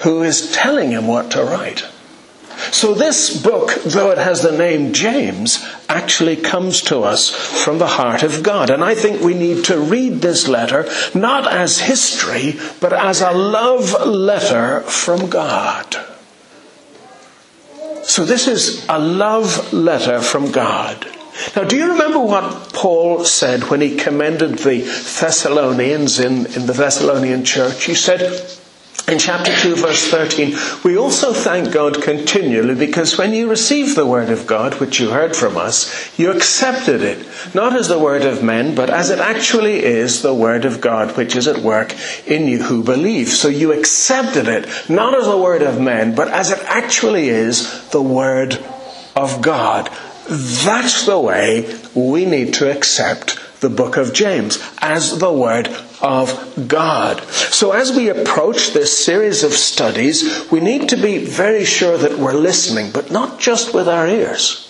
who 0.00 0.22
is 0.22 0.52
telling 0.52 0.90
him 0.90 1.06
what 1.06 1.30
to 1.32 1.44
write. 1.44 1.84
So 2.72 2.94
this 2.94 3.42
book, 3.42 3.74
though 3.84 4.10
it 4.10 4.18
has 4.18 4.42
the 4.42 4.56
name 4.56 4.92
James, 4.92 5.66
actually 5.88 6.36
comes 6.36 6.82
to 6.82 7.00
us 7.00 7.30
from 7.30 7.78
the 7.78 7.86
heart 7.86 8.22
of 8.22 8.42
God. 8.42 8.70
And 8.70 8.84
I 8.84 8.94
think 8.94 9.20
we 9.20 9.34
need 9.34 9.64
to 9.64 9.78
read 9.80 10.20
this 10.20 10.48
letter 10.48 10.88
not 11.14 11.46
as 11.46 11.80
history, 11.80 12.58
but 12.80 12.92
as 12.92 13.20
a 13.20 13.32
love 13.32 14.06
letter 14.06 14.82
from 14.82 15.28
God. 15.28 15.96
So 18.02 18.24
this 18.24 18.48
is 18.48 18.86
a 18.88 18.98
love 18.98 19.72
letter 19.72 20.20
from 20.20 20.52
God. 20.52 21.06
Now, 21.56 21.64
do 21.64 21.76
you 21.76 21.92
remember 21.92 22.18
what 22.18 22.72
Paul 22.72 23.24
said 23.24 23.64
when 23.64 23.80
he 23.80 23.96
commended 23.96 24.58
the 24.58 24.80
Thessalonians 24.80 26.18
in, 26.18 26.46
in 26.46 26.66
the 26.66 26.72
Thessalonian 26.72 27.44
church? 27.44 27.84
He 27.84 27.94
said, 27.94 28.20
in 29.08 29.18
chapter 29.18 29.54
2 29.54 29.76
verse 29.76 30.08
13, 30.08 30.56
we 30.84 30.96
also 30.96 31.32
thank 31.32 31.72
God 31.72 32.02
continually 32.02 32.74
because 32.74 33.18
when 33.18 33.32
you 33.32 33.48
received 33.48 33.96
the 33.96 34.06
word 34.06 34.30
of 34.30 34.46
God, 34.46 34.74
which 34.80 35.00
you 35.00 35.10
heard 35.10 35.34
from 35.34 35.56
us, 35.56 36.18
you 36.18 36.30
accepted 36.30 37.02
it, 37.02 37.26
not 37.54 37.74
as 37.74 37.88
the 37.88 37.98
word 37.98 38.22
of 38.22 38.42
men, 38.42 38.74
but 38.74 38.90
as 38.90 39.10
it 39.10 39.18
actually 39.18 39.82
is 39.82 40.22
the 40.22 40.34
word 40.34 40.64
of 40.64 40.80
God, 40.80 41.16
which 41.16 41.34
is 41.34 41.48
at 41.48 41.58
work 41.58 41.94
in 42.26 42.46
you 42.46 42.62
who 42.62 42.84
believe. 42.84 43.28
So 43.28 43.48
you 43.48 43.72
accepted 43.72 44.48
it, 44.48 44.68
not 44.88 45.14
as 45.14 45.26
the 45.26 45.38
word 45.38 45.62
of 45.62 45.80
men, 45.80 46.14
but 46.14 46.28
as 46.28 46.50
it 46.50 46.62
actually 46.66 47.28
is 47.28 47.88
the 47.90 48.02
word 48.02 48.62
of 49.16 49.42
God. 49.42 49.90
That's 50.28 51.06
the 51.06 51.18
way 51.18 51.76
we 51.94 52.24
need 52.26 52.54
to 52.54 52.70
accept 52.70 53.39
the 53.60 53.70
book 53.70 53.96
of 53.96 54.12
James 54.12 54.58
as 54.78 55.18
the 55.18 55.32
Word 55.32 55.68
of 56.00 56.66
God. 56.66 57.22
So 57.28 57.72
as 57.72 57.94
we 57.94 58.08
approach 58.08 58.72
this 58.72 58.96
series 59.04 59.42
of 59.42 59.52
studies, 59.52 60.50
we 60.50 60.60
need 60.60 60.88
to 60.90 60.96
be 60.96 61.18
very 61.18 61.64
sure 61.64 61.96
that 61.98 62.18
we're 62.18 62.34
listening, 62.34 62.90
but 62.92 63.10
not 63.10 63.38
just 63.38 63.74
with 63.74 63.88
our 63.88 64.08
ears. 64.08 64.66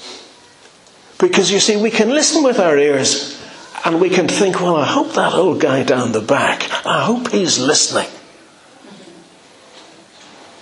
Because 1.19 1.51
you 1.51 1.61
see, 1.61 1.77
we 1.77 1.91
can 1.91 2.11
listen 2.11 2.43
with 2.43 2.59
our 2.59 2.77
ears 2.77 3.41
and 3.85 4.01
we 4.01 4.11
can 4.11 4.29
think, 4.29 4.61
well, 4.61 4.77
I 4.77 4.87
hope 4.87 5.13
that 5.15 5.35
old 5.35 5.61
guy 5.61 5.85
down 5.85 6.13
the 6.13 6.21
back, 6.21 6.65
I 6.85 7.05
hope 7.05 7.31
he's 7.31 7.59
listening. 7.59 8.09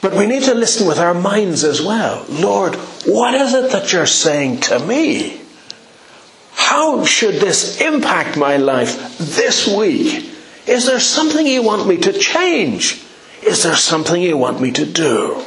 But 0.01 0.15
we 0.15 0.27
need 0.27 0.45
to 0.45 0.55
listen 0.55 0.87
with 0.87 0.99
our 0.99 1.15
minds 1.15 1.65
as 1.65 1.83
well. 1.83 2.25
Lord, 2.29 2.77
what 3.07 3.35
is 3.35 3.53
it 3.55 3.73
that 3.73 3.93
you're 3.93 4.07
saying 4.07 4.61
to 4.61 4.79
me? 4.79 5.38
How 6.59 7.05
should 7.05 7.37
this 7.37 7.81
impact 7.81 8.37
my 8.37 8.57
life 8.57 9.17
this 9.17 9.67
week? 9.69 10.29
Is 10.67 10.87
there 10.87 10.99
something 10.99 11.47
you 11.47 11.63
want 11.63 11.87
me 11.87 11.97
to 11.99 12.13
change? 12.13 13.01
Is 13.43 13.63
there 13.63 13.77
something 13.77 14.21
you 14.21 14.37
want 14.37 14.61
me 14.61 14.73
to 14.73 14.85
do? 14.85 15.41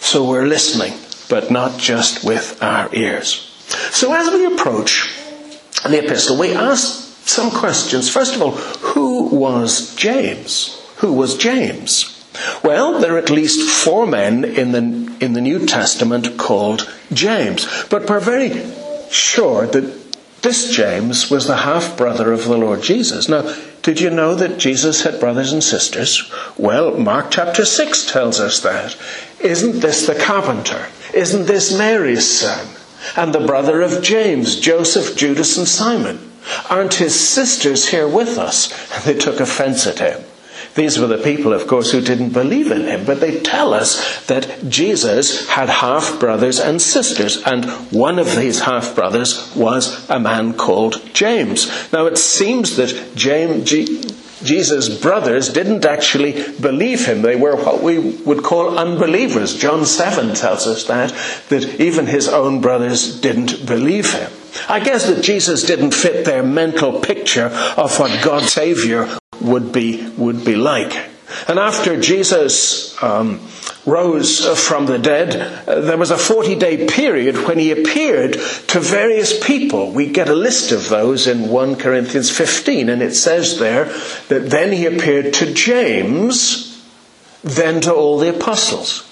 So 0.00 0.28
we're 0.28 0.46
listening, 0.46 0.92
but 1.30 1.50
not 1.50 1.80
just 1.80 2.22
with 2.22 2.62
our 2.62 2.94
ears. 2.94 3.50
So 3.92 4.12
as 4.12 4.32
we 4.32 4.44
approach 4.44 5.10
the 5.88 6.04
epistle, 6.04 6.38
we 6.38 6.52
ask 6.52 7.26
some 7.26 7.50
questions. 7.50 8.10
First 8.10 8.36
of 8.36 8.42
all, 8.42 8.52
who 8.92 9.28
was 9.34 9.96
James? 9.96 10.80
Who 10.98 11.14
was 11.14 11.36
James? 11.38 12.10
Well, 12.62 13.00
there 13.00 13.14
are 13.14 13.18
at 13.18 13.30
least 13.30 13.70
four 13.70 14.06
men 14.06 14.44
in 14.44 14.72
the, 14.72 15.16
in 15.24 15.32
the 15.32 15.40
New 15.40 15.64
Testament 15.64 16.36
called 16.36 16.92
James, 17.12 17.66
but 17.88 18.08
we're 18.08 18.20
very 18.20 18.50
sure 19.14 19.66
that 19.66 20.04
this 20.42 20.70
James 20.70 21.30
was 21.30 21.46
the 21.46 21.56
half 21.56 21.96
brother 21.96 22.32
of 22.32 22.44
the 22.44 22.58
Lord 22.58 22.82
Jesus. 22.82 23.30
Now, 23.30 23.54
did 23.82 24.00
you 24.00 24.10
know 24.10 24.34
that 24.34 24.58
Jesus 24.58 25.02
had 25.02 25.18
brothers 25.18 25.52
and 25.52 25.64
sisters? 25.64 26.30
Well, 26.58 26.98
Mark 26.98 27.30
chapter 27.30 27.64
6 27.64 28.10
tells 28.10 28.40
us 28.40 28.60
that. 28.60 28.96
Isn't 29.40 29.80
this 29.80 30.06
the 30.06 30.14
carpenter? 30.14 30.88
Isn't 31.14 31.46
this 31.46 31.76
Mary's 31.76 32.28
son? 32.28 32.66
And 33.16 33.34
the 33.34 33.46
brother 33.46 33.80
of 33.80 34.02
James, 34.02 34.60
Joseph, 34.60 35.16
Judas, 35.16 35.56
and 35.56 35.68
Simon? 35.68 36.32
Aren't 36.68 36.94
his 36.94 37.18
sisters 37.18 37.88
here 37.88 38.08
with 38.08 38.36
us? 38.36 38.70
And 38.94 39.04
they 39.04 39.18
took 39.18 39.40
offense 39.40 39.86
at 39.86 39.98
him. 39.98 40.22
These 40.74 40.98
were 40.98 41.06
the 41.06 41.18
people, 41.18 41.52
of 41.52 41.68
course, 41.68 41.92
who 41.92 42.00
didn't 42.00 42.30
believe 42.30 42.72
in 42.72 42.82
him, 42.82 43.04
but 43.04 43.20
they 43.20 43.40
tell 43.40 43.72
us 43.72 44.26
that 44.26 44.68
Jesus 44.68 45.48
had 45.48 45.68
half 45.68 46.18
brothers 46.18 46.58
and 46.58 46.82
sisters, 46.82 47.40
and 47.44 47.64
one 47.92 48.18
of 48.18 48.34
these 48.34 48.60
half 48.60 48.94
brothers 48.94 49.54
was 49.54 50.08
a 50.10 50.18
man 50.18 50.54
called 50.54 51.00
James. 51.14 51.70
Now 51.92 52.06
it 52.06 52.18
seems 52.18 52.76
that 52.76 53.14
James, 53.14 53.72
Jesus' 54.44 55.00
brothers 55.00 55.48
didn't 55.48 55.84
actually 55.84 56.32
believe 56.60 57.06
him. 57.06 57.22
They 57.22 57.36
were 57.36 57.56
what 57.56 57.82
we 57.82 57.98
would 57.98 58.42
call 58.42 58.78
unbelievers. 58.78 59.56
John 59.56 59.86
7 59.86 60.34
tells 60.34 60.66
us 60.66 60.84
that, 60.84 61.10
that 61.48 61.80
even 61.80 62.06
his 62.06 62.28
own 62.28 62.60
brothers 62.60 63.20
didn't 63.20 63.66
believe 63.66 64.12
him. 64.12 64.30
I 64.68 64.80
guess 64.80 65.06
that 65.06 65.22
Jesus 65.22 65.64
didn't 65.64 65.94
fit 65.94 66.24
their 66.24 66.42
mental 66.42 67.00
picture 67.00 67.46
of 67.76 67.98
what 67.98 68.22
God's 68.24 68.52
Savior 68.52 69.18
would 69.40 69.72
be, 69.72 70.08
would 70.16 70.44
be 70.44 70.54
like. 70.54 70.94
And 71.48 71.58
after 71.58 72.00
Jesus 72.00 73.02
um, 73.02 73.40
rose 73.86 74.46
from 74.66 74.86
the 74.86 74.98
dead, 74.98 75.64
there 75.66 75.96
was 75.96 76.10
a 76.10 76.18
40 76.18 76.54
day 76.56 76.86
period 76.86 77.46
when 77.46 77.58
he 77.58 77.70
appeared 77.70 78.34
to 78.68 78.80
various 78.80 79.44
people. 79.44 79.92
We 79.92 80.10
get 80.10 80.28
a 80.28 80.34
list 80.34 80.72
of 80.72 80.88
those 80.88 81.26
in 81.26 81.48
1 81.48 81.76
Corinthians 81.76 82.30
15, 82.30 82.88
and 82.88 83.02
it 83.02 83.14
says 83.14 83.58
there 83.58 83.84
that 84.28 84.50
then 84.50 84.72
he 84.72 84.86
appeared 84.86 85.34
to 85.34 85.52
James, 85.52 86.82
then 87.42 87.80
to 87.82 87.94
all 87.94 88.18
the 88.18 88.34
apostles. 88.34 89.10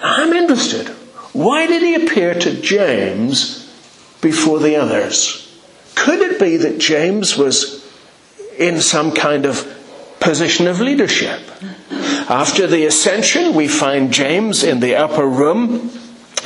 I'm 0.00 0.32
interested. 0.32 0.88
Why 1.32 1.66
did 1.66 1.82
he 1.82 1.94
appear 1.94 2.34
to 2.34 2.60
James 2.60 3.68
before 4.20 4.58
the 4.58 4.76
others? 4.76 5.46
Could 5.94 6.20
it 6.20 6.40
be 6.40 6.56
that 6.56 6.78
James 6.78 7.36
was 7.36 7.80
in 8.58 8.80
some 8.80 9.12
kind 9.12 9.46
of 9.46 9.76
position 10.20 10.66
of 10.68 10.80
leadership. 10.80 11.40
After 12.28 12.66
the 12.66 12.86
ascension, 12.86 13.54
we 13.54 13.68
find 13.68 14.12
James 14.12 14.62
in 14.62 14.80
the 14.80 14.96
upper 14.96 15.26
room 15.26 15.90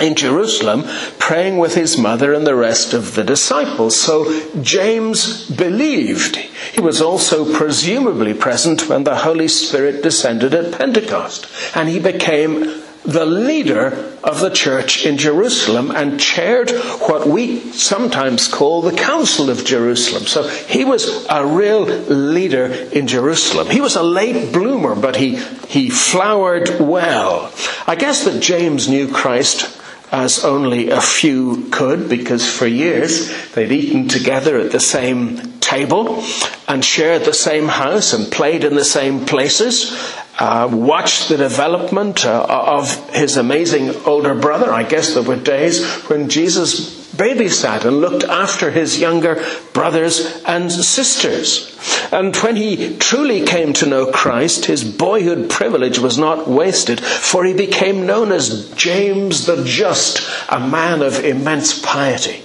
in 0.00 0.14
Jerusalem 0.14 0.84
praying 1.18 1.58
with 1.58 1.74
his 1.74 1.96
mother 1.96 2.32
and 2.32 2.46
the 2.46 2.54
rest 2.54 2.94
of 2.94 3.14
the 3.14 3.24
disciples. 3.24 3.98
So 3.98 4.50
James 4.60 5.48
believed. 5.50 6.36
He 6.36 6.80
was 6.80 7.00
also 7.00 7.54
presumably 7.54 8.34
present 8.34 8.88
when 8.88 9.04
the 9.04 9.16
Holy 9.16 9.48
Spirit 9.48 10.02
descended 10.02 10.54
at 10.54 10.76
Pentecost. 10.76 11.46
And 11.76 11.88
he 11.88 12.00
became 12.00 12.83
the 13.04 13.26
leader 13.26 14.12
of 14.24 14.40
the 14.40 14.50
church 14.50 15.04
in 15.04 15.18
Jerusalem 15.18 15.90
and 15.90 16.18
chaired 16.18 16.70
what 16.70 17.26
we 17.26 17.60
sometimes 17.72 18.48
call 18.48 18.80
the 18.80 18.96
Council 18.96 19.50
of 19.50 19.64
Jerusalem. 19.64 20.24
So 20.24 20.48
he 20.48 20.84
was 20.84 21.26
a 21.28 21.46
real 21.46 21.82
leader 21.82 22.66
in 22.66 23.06
Jerusalem. 23.06 23.68
He 23.68 23.82
was 23.82 23.96
a 23.96 24.02
late 24.02 24.52
bloomer, 24.52 24.94
but 24.94 25.16
he, 25.16 25.36
he 25.68 25.90
flowered 25.90 26.80
well. 26.80 27.52
I 27.86 27.94
guess 27.94 28.24
that 28.24 28.42
James 28.42 28.88
knew 28.88 29.12
Christ 29.12 29.80
as 30.10 30.44
only 30.44 30.90
a 30.90 31.00
few 31.00 31.68
could 31.70 32.08
because 32.08 32.48
for 32.48 32.66
years 32.66 33.52
they'd 33.52 33.72
eaten 33.72 34.08
together 34.08 34.58
at 34.58 34.70
the 34.70 34.80
same 34.80 35.58
table 35.60 36.22
and 36.68 36.84
shared 36.84 37.24
the 37.24 37.34
same 37.34 37.68
house 37.68 38.12
and 38.12 38.30
played 38.32 38.64
in 38.64 38.76
the 38.76 38.84
same 38.84 39.26
places 39.26 39.92
uh, 40.38 40.68
watched 40.72 41.28
the 41.28 41.36
development 41.36 42.24
uh, 42.26 42.44
of 42.48 43.10
his 43.10 43.36
amazing 43.36 43.94
older 44.04 44.34
brother. 44.34 44.72
I 44.72 44.82
guess 44.82 45.14
there 45.14 45.22
were 45.22 45.36
days 45.36 45.84
when 46.08 46.28
Jesus 46.28 47.04
babysat 47.14 47.84
and 47.84 48.00
looked 48.00 48.24
after 48.24 48.70
his 48.72 48.98
younger 48.98 49.44
brothers 49.72 50.42
and 50.44 50.70
sisters. 50.70 51.70
And 52.12 52.34
when 52.36 52.56
he 52.56 52.96
truly 52.98 53.44
came 53.44 53.72
to 53.74 53.86
know 53.86 54.10
Christ, 54.10 54.64
his 54.64 54.82
boyhood 54.82 55.48
privilege 55.48 55.98
was 55.98 56.18
not 56.18 56.48
wasted, 56.48 57.00
for 57.00 57.44
he 57.44 57.54
became 57.54 58.06
known 58.06 58.32
as 58.32 58.72
James 58.72 59.46
the 59.46 59.62
Just, 59.64 60.28
a 60.48 60.58
man 60.58 61.02
of 61.02 61.24
immense 61.24 61.80
piety. 61.80 62.42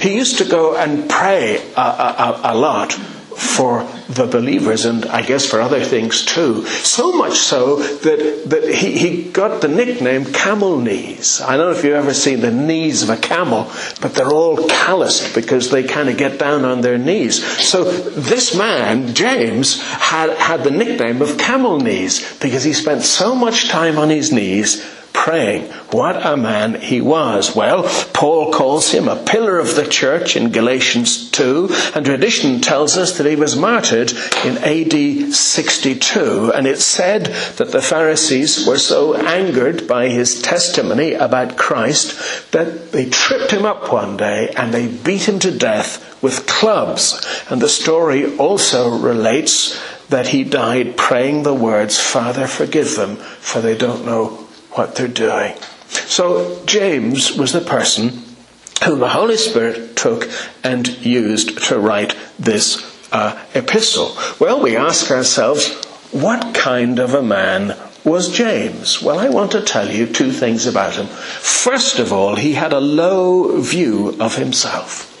He 0.00 0.14
used 0.14 0.38
to 0.38 0.44
go 0.44 0.76
and 0.76 1.08
pray 1.10 1.56
a, 1.76 1.80
a, 1.80 2.40
a 2.44 2.54
lot 2.54 2.96
for 3.38 3.84
the 4.08 4.26
believers 4.26 4.84
and 4.84 5.06
I 5.06 5.22
guess 5.22 5.46
for 5.46 5.60
other 5.60 5.84
things 5.84 6.24
too. 6.24 6.66
So 6.66 7.12
much 7.12 7.38
so 7.38 7.76
that, 7.76 8.44
that 8.46 8.74
he, 8.74 8.98
he 8.98 9.30
got 9.30 9.60
the 9.60 9.68
nickname 9.68 10.24
camel 10.24 10.80
knees. 10.80 11.40
I 11.40 11.56
don't 11.56 11.72
know 11.72 11.78
if 11.78 11.84
you've 11.84 11.94
ever 11.94 12.14
seen 12.14 12.40
the 12.40 12.50
knees 12.50 13.02
of 13.02 13.10
a 13.10 13.16
camel, 13.16 13.70
but 14.00 14.14
they're 14.14 14.32
all 14.32 14.66
calloused 14.68 15.34
because 15.34 15.70
they 15.70 15.84
kind 15.84 16.08
of 16.08 16.16
get 16.16 16.38
down 16.38 16.64
on 16.64 16.80
their 16.80 16.98
knees. 16.98 17.44
So 17.64 17.84
this 17.84 18.56
man, 18.56 19.14
James, 19.14 19.80
had, 19.82 20.30
had 20.30 20.64
the 20.64 20.70
nickname 20.70 21.22
of 21.22 21.38
camel 21.38 21.78
knees 21.78 22.38
because 22.40 22.64
he 22.64 22.72
spent 22.72 23.02
so 23.02 23.34
much 23.34 23.68
time 23.68 23.98
on 23.98 24.10
his 24.10 24.32
knees 24.32 24.97
praying. 25.18 25.64
What 25.90 26.24
a 26.24 26.36
man 26.36 26.80
he 26.80 27.00
was. 27.00 27.54
Well, 27.54 27.82
Paul 28.14 28.52
calls 28.52 28.92
him 28.92 29.08
a 29.08 29.22
pillar 29.24 29.58
of 29.58 29.74
the 29.74 29.86
church 29.86 30.36
in 30.36 30.52
Galatians 30.52 31.30
2, 31.32 31.68
and 31.96 32.06
tradition 32.06 32.60
tells 32.60 32.96
us 32.96 33.18
that 33.18 33.26
he 33.26 33.34
was 33.34 33.56
martyred 33.56 34.12
in 34.44 34.58
AD 34.58 35.34
62, 35.34 36.52
and 36.54 36.68
it 36.68 36.78
said 36.78 37.26
that 37.56 37.72
the 37.72 37.82
Pharisees 37.82 38.64
were 38.64 38.78
so 38.78 39.16
angered 39.16 39.88
by 39.88 40.08
his 40.08 40.40
testimony 40.40 41.14
about 41.14 41.56
Christ 41.58 42.52
that 42.52 42.92
they 42.92 43.10
tripped 43.10 43.50
him 43.50 43.66
up 43.66 43.92
one 43.92 44.16
day 44.16 44.50
and 44.56 44.72
they 44.72 44.86
beat 44.86 45.28
him 45.28 45.40
to 45.40 45.50
death 45.50 46.22
with 46.22 46.46
clubs. 46.46 47.26
And 47.50 47.60
the 47.60 47.68
story 47.68 48.36
also 48.36 48.96
relates 48.96 49.78
that 50.10 50.28
he 50.28 50.44
died 50.44 50.96
praying 50.96 51.42
the 51.42 51.54
words, 51.54 52.00
Father, 52.00 52.46
forgive 52.46 52.94
them, 52.94 53.16
for 53.16 53.60
they 53.60 53.76
don't 53.76 54.06
know 54.06 54.47
what 54.72 54.94
they're 54.94 55.08
doing. 55.08 55.54
So 55.88 56.64
James 56.66 57.36
was 57.36 57.52
the 57.52 57.60
person 57.60 58.22
whom 58.84 59.00
the 59.00 59.08
Holy 59.08 59.36
Spirit 59.36 59.96
took 59.96 60.28
and 60.62 60.88
used 61.04 61.62
to 61.64 61.78
write 61.78 62.14
this 62.38 63.10
uh, 63.12 63.42
epistle. 63.54 64.16
Well, 64.38 64.60
we 64.60 64.76
ask 64.76 65.10
ourselves, 65.10 65.74
what 66.12 66.54
kind 66.54 66.98
of 66.98 67.14
a 67.14 67.22
man 67.22 67.76
was 68.04 68.30
James? 68.30 69.02
Well, 69.02 69.18
I 69.18 69.28
want 69.28 69.52
to 69.52 69.62
tell 69.62 69.90
you 69.90 70.06
two 70.06 70.32
things 70.32 70.66
about 70.66 70.94
him. 70.94 71.06
First 71.06 71.98
of 71.98 72.12
all, 72.12 72.36
he 72.36 72.54
had 72.54 72.72
a 72.72 72.80
low 72.80 73.60
view 73.60 74.16
of 74.20 74.36
himself. 74.36 75.14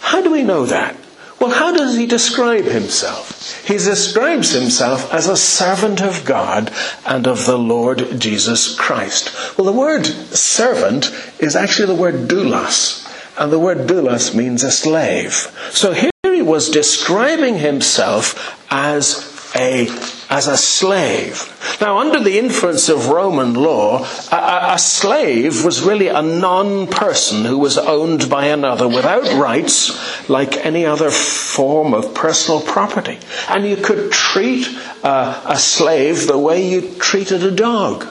How 0.00 0.22
do 0.22 0.30
we 0.30 0.42
know 0.42 0.66
that? 0.66 0.96
Well, 1.40 1.50
how 1.50 1.72
does 1.72 1.96
he 1.96 2.06
describe 2.06 2.64
himself? 2.64 3.66
He 3.66 3.74
describes 3.74 4.50
himself 4.52 5.12
as 5.12 5.28
a 5.28 5.36
servant 5.36 6.00
of 6.00 6.24
God 6.24 6.72
and 7.06 7.26
of 7.26 7.46
the 7.46 7.58
Lord 7.58 8.20
Jesus 8.20 8.74
Christ. 8.78 9.34
Well, 9.58 9.66
the 9.66 9.72
word 9.72 10.06
servant 10.06 11.10
is 11.38 11.56
actually 11.56 11.88
the 11.88 12.00
word 12.00 12.28
doulos. 12.28 13.02
And 13.38 13.52
the 13.52 13.58
word 13.58 13.88
doulos 13.88 14.34
means 14.34 14.62
a 14.62 14.70
slave. 14.70 15.50
So 15.70 15.92
here 15.92 16.10
he 16.22 16.42
was 16.42 16.70
describing 16.70 17.58
himself 17.58 18.56
as 18.70 19.30
a, 19.56 19.88
as 20.34 20.48
a 20.48 20.56
slave. 20.56 21.48
Now, 21.80 21.98
under 21.98 22.18
the 22.18 22.40
influence 22.40 22.88
of 22.88 23.06
Roman 23.06 23.54
law, 23.54 24.04
a, 24.32 24.74
a 24.74 24.78
slave 24.80 25.64
was 25.64 25.82
really 25.82 26.08
a 26.08 26.22
non 26.22 26.88
person 26.88 27.44
who 27.44 27.56
was 27.56 27.78
owned 27.78 28.28
by 28.28 28.46
another 28.46 28.88
without 28.88 29.22
rights 29.40 30.28
like 30.28 30.56
any 30.66 30.84
other 30.86 31.12
form 31.12 31.94
of 31.94 32.14
personal 32.14 32.60
property. 32.60 33.20
And 33.48 33.64
you 33.64 33.76
could 33.76 34.10
treat 34.10 34.66
uh, 35.04 35.40
a 35.46 35.56
slave 35.56 36.26
the 36.26 36.38
way 36.38 36.68
you 36.68 36.80
treated 36.98 37.44
a 37.44 37.52
dog 37.52 38.04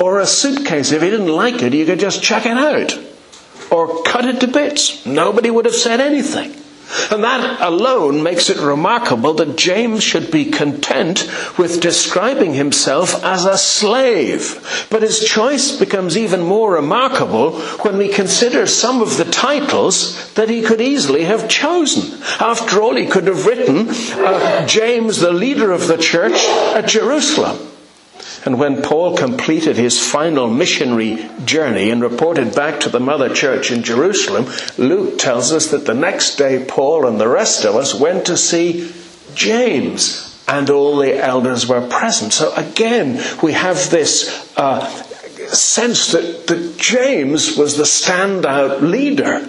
or 0.00 0.18
a 0.18 0.26
suitcase. 0.26 0.90
If 0.90 1.04
you 1.04 1.10
didn't 1.10 1.28
like 1.28 1.62
it, 1.62 1.72
you 1.72 1.86
could 1.86 2.00
just 2.00 2.20
chuck 2.20 2.46
it 2.46 2.56
out 2.56 2.98
or 3.70 4.02
cut 4.02 4.24
it 4.24 4.40
to 4.40 4.48
bits. 4.48 5.06
Nobody 5.06 5.52
would 5.52 5.66
have 5.66 5.74
said 5.74 6.00
anything. 6.00 6.59
And 7.10 7.22
that 7.24 7.60
alone 7.60 8.22
makes 8.22 8.50
it 8.50 8.58
remarkable 8.58 9.34
that 9.34 9.56
James 9.56 10.02
should 10.02 10.30
be 10.30 10.46
content 10.46 11.30
with 11.56 11.80
describing 11.80 12.54
himself 12.54 13.24
as 13.24 13.44
a 13.44 13.58
slave. 13.58 14.86
But 14.90 15.02
his 15.02 15.20
choice 15.20 15.76
becomes 15.78 16.16
even 16.16 16.42
more 16.42 16.74
remarkable 16.74 17.60
when 17.82 17.96
we 17.96 18.08
consider 18.08 18.66
some 18.66 19.02
of 19.02 19.16
the 19.16 19.24
titles 19.24 20.32
that 20.34 20.48
he 20.48 20.62
could 20.62 20.80
easily 20.80 21.24
have 21.24 21.48
chosen. 21.48 22.20
After 22.40 22.82
all, 22.82 22.96
he 22.96 23.06
could 23.06 23.26
have 23.26 23.46
written 23.46 23.88
uh, 23.88 24.66
James, 24.66 25.18
the 25.18 25.32
leader 25.32 25.70
of 25.70 25.86
the 25.86 25.98
church 25.98 26.42
at 26.74 26.88
Jerusalem. 26.88 27.69
And 28.44 28.58
when 28.58 28.82
Paul 28.82 29.16
completed 29.16 29.76
his 29.76 30.04
final 30.04 30.48
missionary 30.48 31.28
journey 31.44 31.90
and 31.90 32.00
reported 32.00 32.54
back 32.54 32.80
to 32.80 32.88
the 32.88 33.00
mother 33.00 33.32
church 33.32 33.70
in 33.70 33.82
Jerusalem, 33.82 34.46
Luke 34.78 35.18
tells 35.18 35.52
us 35.52 35.70
that 35.70 35.84
the 35.84 35.94
next 35.94 36.36
day 36.36 36.64
Paul 36.66 37.06
and 37.06 37.20
the 37.20 37.28
rest 37.28 37.64
of 37.64 37.76
us 37.76 37.94
went 37.94 38.26
to 38.26 38.36
see 38.36 38.92
James 39.34 40.42
and 40.48 40.68
all 40.70 40.96
the 40.96 41.16
elders 41.16 41.68
were 41.68 41.86
present. 41.86 42.32
So 42.32 42.52
again, 42.54 43.22
we 43.42 43.52
have 43.52 43.90
this 43.90 44.52
uh, 44.56 44.84
sense 45.48 46.12
that, 46.12 46.46
that 46.48 46.76
James 46.78 47.56
was 47.56 47.76
the 47.76 47.84
standout 47.84 48.80
leader. 48.80 49.48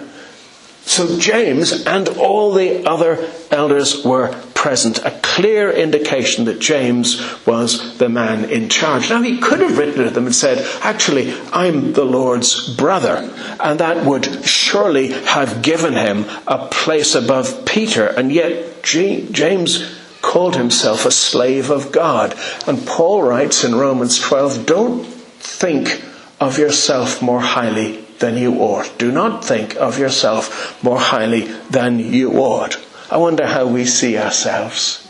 So 0.84 1.18
James 1.18 1.86
and 1.86 2.08
all 2.08 2.52
the 2.52 2.86
other 2.86 3.28
elders 3.50 4.04
were 4.04 4.32
present, 4.62 5.04
a 5.04 5.10
clear 5.22 5.72
indication 5.72 6.44
that 6.44 6.60
James 6.60 7.20
was 7.44 7.98
the 7.98 8.08
man 8.08 8.44
in 8.48 8.68
charge. 8.68 9.10
Now, 9.10 9.20
he 9.20 9.38
could 9.38 9.58
have 9.58 9.76
written 9.76 10.04
to 10.04 10.10
them 10.10 10.26
and 10.26 10.34
said, 10.34 10.64
Actually, 10.82 11.34
I'm 11.52 11.94
the 11.94 12.04
Lord's 12.04 12.72
brother. 12.76 13.28
And 13.58 13.80
that 13.80 14.06
would 14.06 14.44
surely 14.44 15.08
have 15.08 15.62
given 15.62 15.94
him 15.94 16.26
a 16.46 16.68
place 16.68 17.16
above 17.16 17.66
Peter. 17.66 18.06
And 18.06 18.30
yet, 18.30 18.84
James 18.84 19.98
called 20.20 20.54
himself 20.54 21.06
a 21.06 21.10
slave 21.10 21.68
of 21.68 21.90
God. 21.90 22.36
And 22.64 22.86
Paul 22.86 23.24
writes 23.24 23.64
in 23.64 23.74
Romans 23.74 24.20
12, 24.20 24.64
Don't 24.64 25.04
think 25.04 26.04
of 26.40 26.56
yourself 26.56 27.20
more 27.20 27.40
highly 27.40 27.96
than 28.20 28.36
you 28.36 28.60
ought. 28.60 28.96
Do 28.96 29.10
not 29.10 29.44
think 29.44 29.74
of 29.74 29.98
yourself 29.98 30.80
more 30.84 31.00
highly 31.00 31.46
than 31.68 31.98
you 31.98 32.34
ought. 32.34 32.76
I 33.12 33.18
wonder 33.18 33.46
how 33.46 33.66
we 33.66 33.84
see 33.84 34.16
ourselves. 34.16 35.06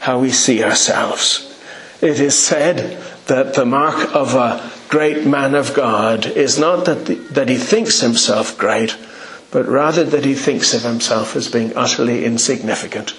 How 0.00 0.18
we 0.18 0.32
see 0.32 0.64
ourselves. 0.64 1.44
It 2.02 2.18
is 2.18 2.36
said 2.36 3.00
that 3.28 3.54
the 3.54 3.64
mark 3.64 4.12
of 4.12 4.34
a 4.34 4.68
great 4.88 5.24
man 5.24 5.54
of 5.54 5.72
God 5.72 6.26
is 6.26 6.58
not 6.58 6.84
that, 6.86 7.06
the, 7.06 7.14
that 7.14 7.48
he 7.48 7.56
thinks 7.56 8.00
himself 8.00 8.58
great, 8.58 8.96
but 9.52 9.68
rather 9.68 10.02
that 10.02 10.24
he 10.24 10.34
thinks 10.34 10.74
of 10.74 10.82
himself 10.82 11.36
as 11.36 11.48
being 11.48 11.76
utterly 11.76 12.24
insignificant, 12.24 13.14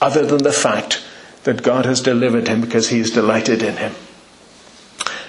other 0.00 0.24
than 0.24 0.44
the 0.44 0.52
fact 0.52 1.02
that 1.42 1.64
God 1.64 1.84
has 1.84 2.00
delivered 2.00 2.46
him 2.46 2.60
because 2.60 2.90
he 2.90 3.00
is 3.00 3.10
delighted 3.10 3.64
in 3.64 3.76
him. 3.76 3.92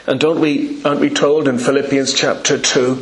And 0.06 0.20
don't 0.20 0.40
we, 0.40 0.84
aren't 0.84 1.02
we 1.02 1.10
told 1.10 1.48
in 1.48 1.58
Philippians 1.58 2.14
chapter 2.14 2.60
2 2.60 2.94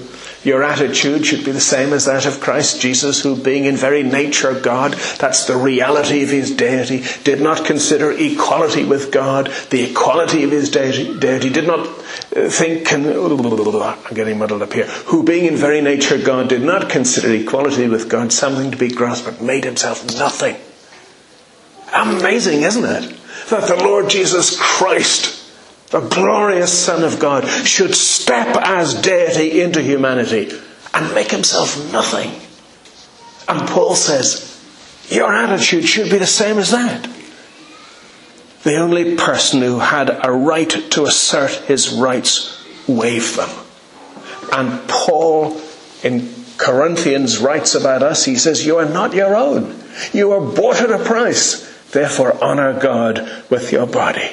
your 0.47 0.63
attitude 0.63 1.25
should 1.25 1.43
be 1.43 1.51
the 1.51 1.59
same 1.59 1.91
as 1.91 2.05
that 2.05 2.25
of 2.25 2.39
Christ 2.39 2.81
Jesus, 2.81 3.21
who, 3.21 3.35
being 3.35 3.65
in 3.65 3.75
very 3.75 4.01
nature 4.01 4.59
God, 4.59 4.93
that's 5.19 5.45
the 5.45 5.57
reality 5.57 6.23
of 6.23 6.29
his 6.29 6.55
deity, 6.55 7.03
did 7.23 7.41
not 7.41 7.65
consider 7.65 8.11
equality 8.11 8.85
with 8.85 9.11
God, 9.11 9.51
the 9.69 9.91
equality 9.91 10.43
of 10.43 10.51
his 10.51 10.71
deity, 10.71 11.19
deity 11.19 11.49
did 11.49 11.67
not 11.67 11.85
uh, 11.85 12.49
think, 12.49 12.91
I'm 12.93 13.03
getting 13.03 14.39
muddled 14.39 14.61
up 14.61 14.73
here, 14.73 14.85
who, 14.85 15.23
being 15.23 15.45
in 15.45 15.57
very 15.57 15.81
nature 15.81 16.17
God, 16.17 16.47
did 16.47 16.63
not 16.63 16.89
consider 16.89 17.31
equality 17.33 17.87
with 17.89 18.09
God 18.09 18.31
something 18.31 18.71
to 18.71 18.77
be 18.77 18.89
grasped, 18.89 19.25
but 19.25 19.41
made 19.41 19.65
himself 19.65 20.05
nothing. 20.17 20.55
Amazing, 21.93 22.61
isn't 22.61 22.85
it? 22.85 23.17
That 23.49 23.67
the 23.67 23.83
Lord 23.83 24.09
Jesus 24.09 24.57
Christ 24.59 25.36
the 25.89 26.01
glorious 26.01 26.77
Son 26.77 27.03
of 27.03 27.19
God, 27.19 27.45
should 27.45 27.95
step 27.95 28.55
as 28.57 29.01
deity 29.01 29.61
into 29.61 29.81
humanity 29.81 30.51
and 30.93 31.15
make 31.15 31.31
himself 31.31 31.91
nothing. 31.91 32.31
And 33.47 33.67
Paul 33.69 33.95
says, 33.95 34.47
your 35.09 35.33
attitude 35.33 35.85
should 35.85 36.11
be 36.11 36.17
the 36.17 36.27
same 36.27 36.57
as 36.57 36.71
that. 36.71 37.09
The 38.63 38.75
only 38.75 39.15
person 39.15 39.61
who 39.61 39.79
had 39.79 40.09
a 40.09 40.31
right 40.31 40.69
to 40.69 41.05
assert 41.05 41.51
his 41.51 41.93
rights 41.93 42.65
waived 42.87 43.37
them. 43.37 43.49
And 44.51 44.87
Paul 44.89 45.61
in 46.03 46.33
Corinthians 46.57 47.37
writes 47.37 47.75
about 47.75 48.03
us, 48.03 48.25
he 48.25 48.35
says, 48.35 48.65
You 48.65 48.77
are 48.77 48.89
not 48.89 49.13
your 49.13 49.35
own. 49.35 49.81
You 50.11 50.31
are 50.33 50.41
bought 50.41 50.81
at 50.81 50.91
a 50.91 51.03
price. 51.03 51.65
Therefore, 51.91 52.43
honor 52.43 52.77
God 52.77 53.45
with 53.49 53.71
your 53.71 53.87
body. 53.87 54.31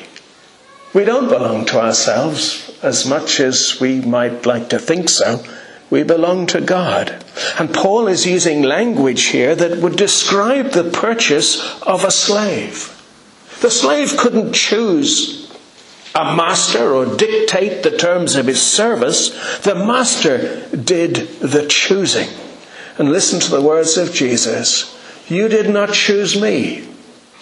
We 0.95 1.05
don't 1.05 1.29
belong 1.29 1.65
to 1.67 1.81
ourselves 1.81 2.79
as 2.81 3.05
much 3.05 3.41
as 3.41 3.81
we 3.81 4.01
might 4.01 4.47
like 4.47 4.69
to 4.69 4.79
think 4.79 5.09
so. 5.09 5.45
We 5.91 6.05
belong 6.05 6.47
to 6.47 6.61
God. 6.61 7.25
And 7.59 7.75
Paul 7.75 8.07
is 8.07 8.27
using 8.27 8.63
language 8.63 9.25
here 9.25 9.57
that 9.57 9.79
would 9.79 9.97
describe 9.97 10.71
the 10.71 10.85
purchase 10.91 11.81
of 11.83 12.05
a 12.05 12.13
slave. 12.13 12.91
The 13.61 13.71
slave 13.71 14.17
couldn't 14.17 14.55
choose 14.55 15.53
a 16.15 16.37
master 16.37 16.95
or 16.95 17.17
dictate 17.17 17.83
the 17.83 17.97
terms 17.97 18.37
of 18.37 18.47
his 18.47 18.63
service. 18.63 19.31
The 19.63 19.75
master 19.75 20.65
did 20.71 21.17
the 21.41 21.67
choosing. 21.67 22.29
And 22.99 23.11
listen 23.11 23.41
to 23.41 23.51
the 23.51 23.63
words 23.63 23.97
of 23.97 24.13
Jesus. 24.13 24.97
You 25.29 25.49
did 25.49 25.71
not 25.71 25.93
choose 25.93 26.41
me, 26.41 26.87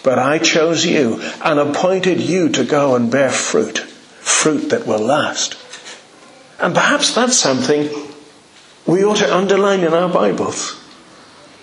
but 0.03 0.19
I 0.19 0.39
chose 0.39 0.85
you 0.85 1.21
and 1.45 1.59
appointed 1.59 2.21
you 2.21 2.49
to 2.51 2.65
go 2.65 2.97
and 2.97 3.11
bear 3.11 3.31
fruit, 3.31 3.79
fruit 3.79 4.71
that 4.71 4.87
will 4.87 5.01
last. 5.01 5.57
And 6.59 6.75
perhaps 6.75 7.15
that's 7.15 7.37
something 7.37 7.89
we 8.87 9.05
ought 9.05 9.19
to 9.19 9.35
underline 9.35 9.81
in 9.81 9.95
our 9.95 10.09
Bibles. 10.09 10.79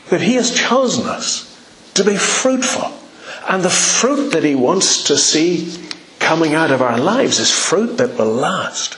That 0.10 0.22
He 0.22 0.34
has 0.36 0.56
chosen 0.56 1.08
us 1.08 1.46
to 1.96 2.04
be 2.04 2.18
fruitful. 2.18 2.92
And 3.48 3.64
the 3.64 3.70
fruit 3.70 4.32
that 4.32 4.44
He 4.44 4.56
wants 4.56 5.06
to 5.06 5.18
see 5.18 5.78
coming 6.20 6.54
out 6.54 6.72
of 6.72 6.82
our 6.82 6.98
lives 6.98 7.40
is 7.40 7.52
fruit 7.52 7.98
that 7.98 8.18
will 8.18 8.34
last. 8.34 8.98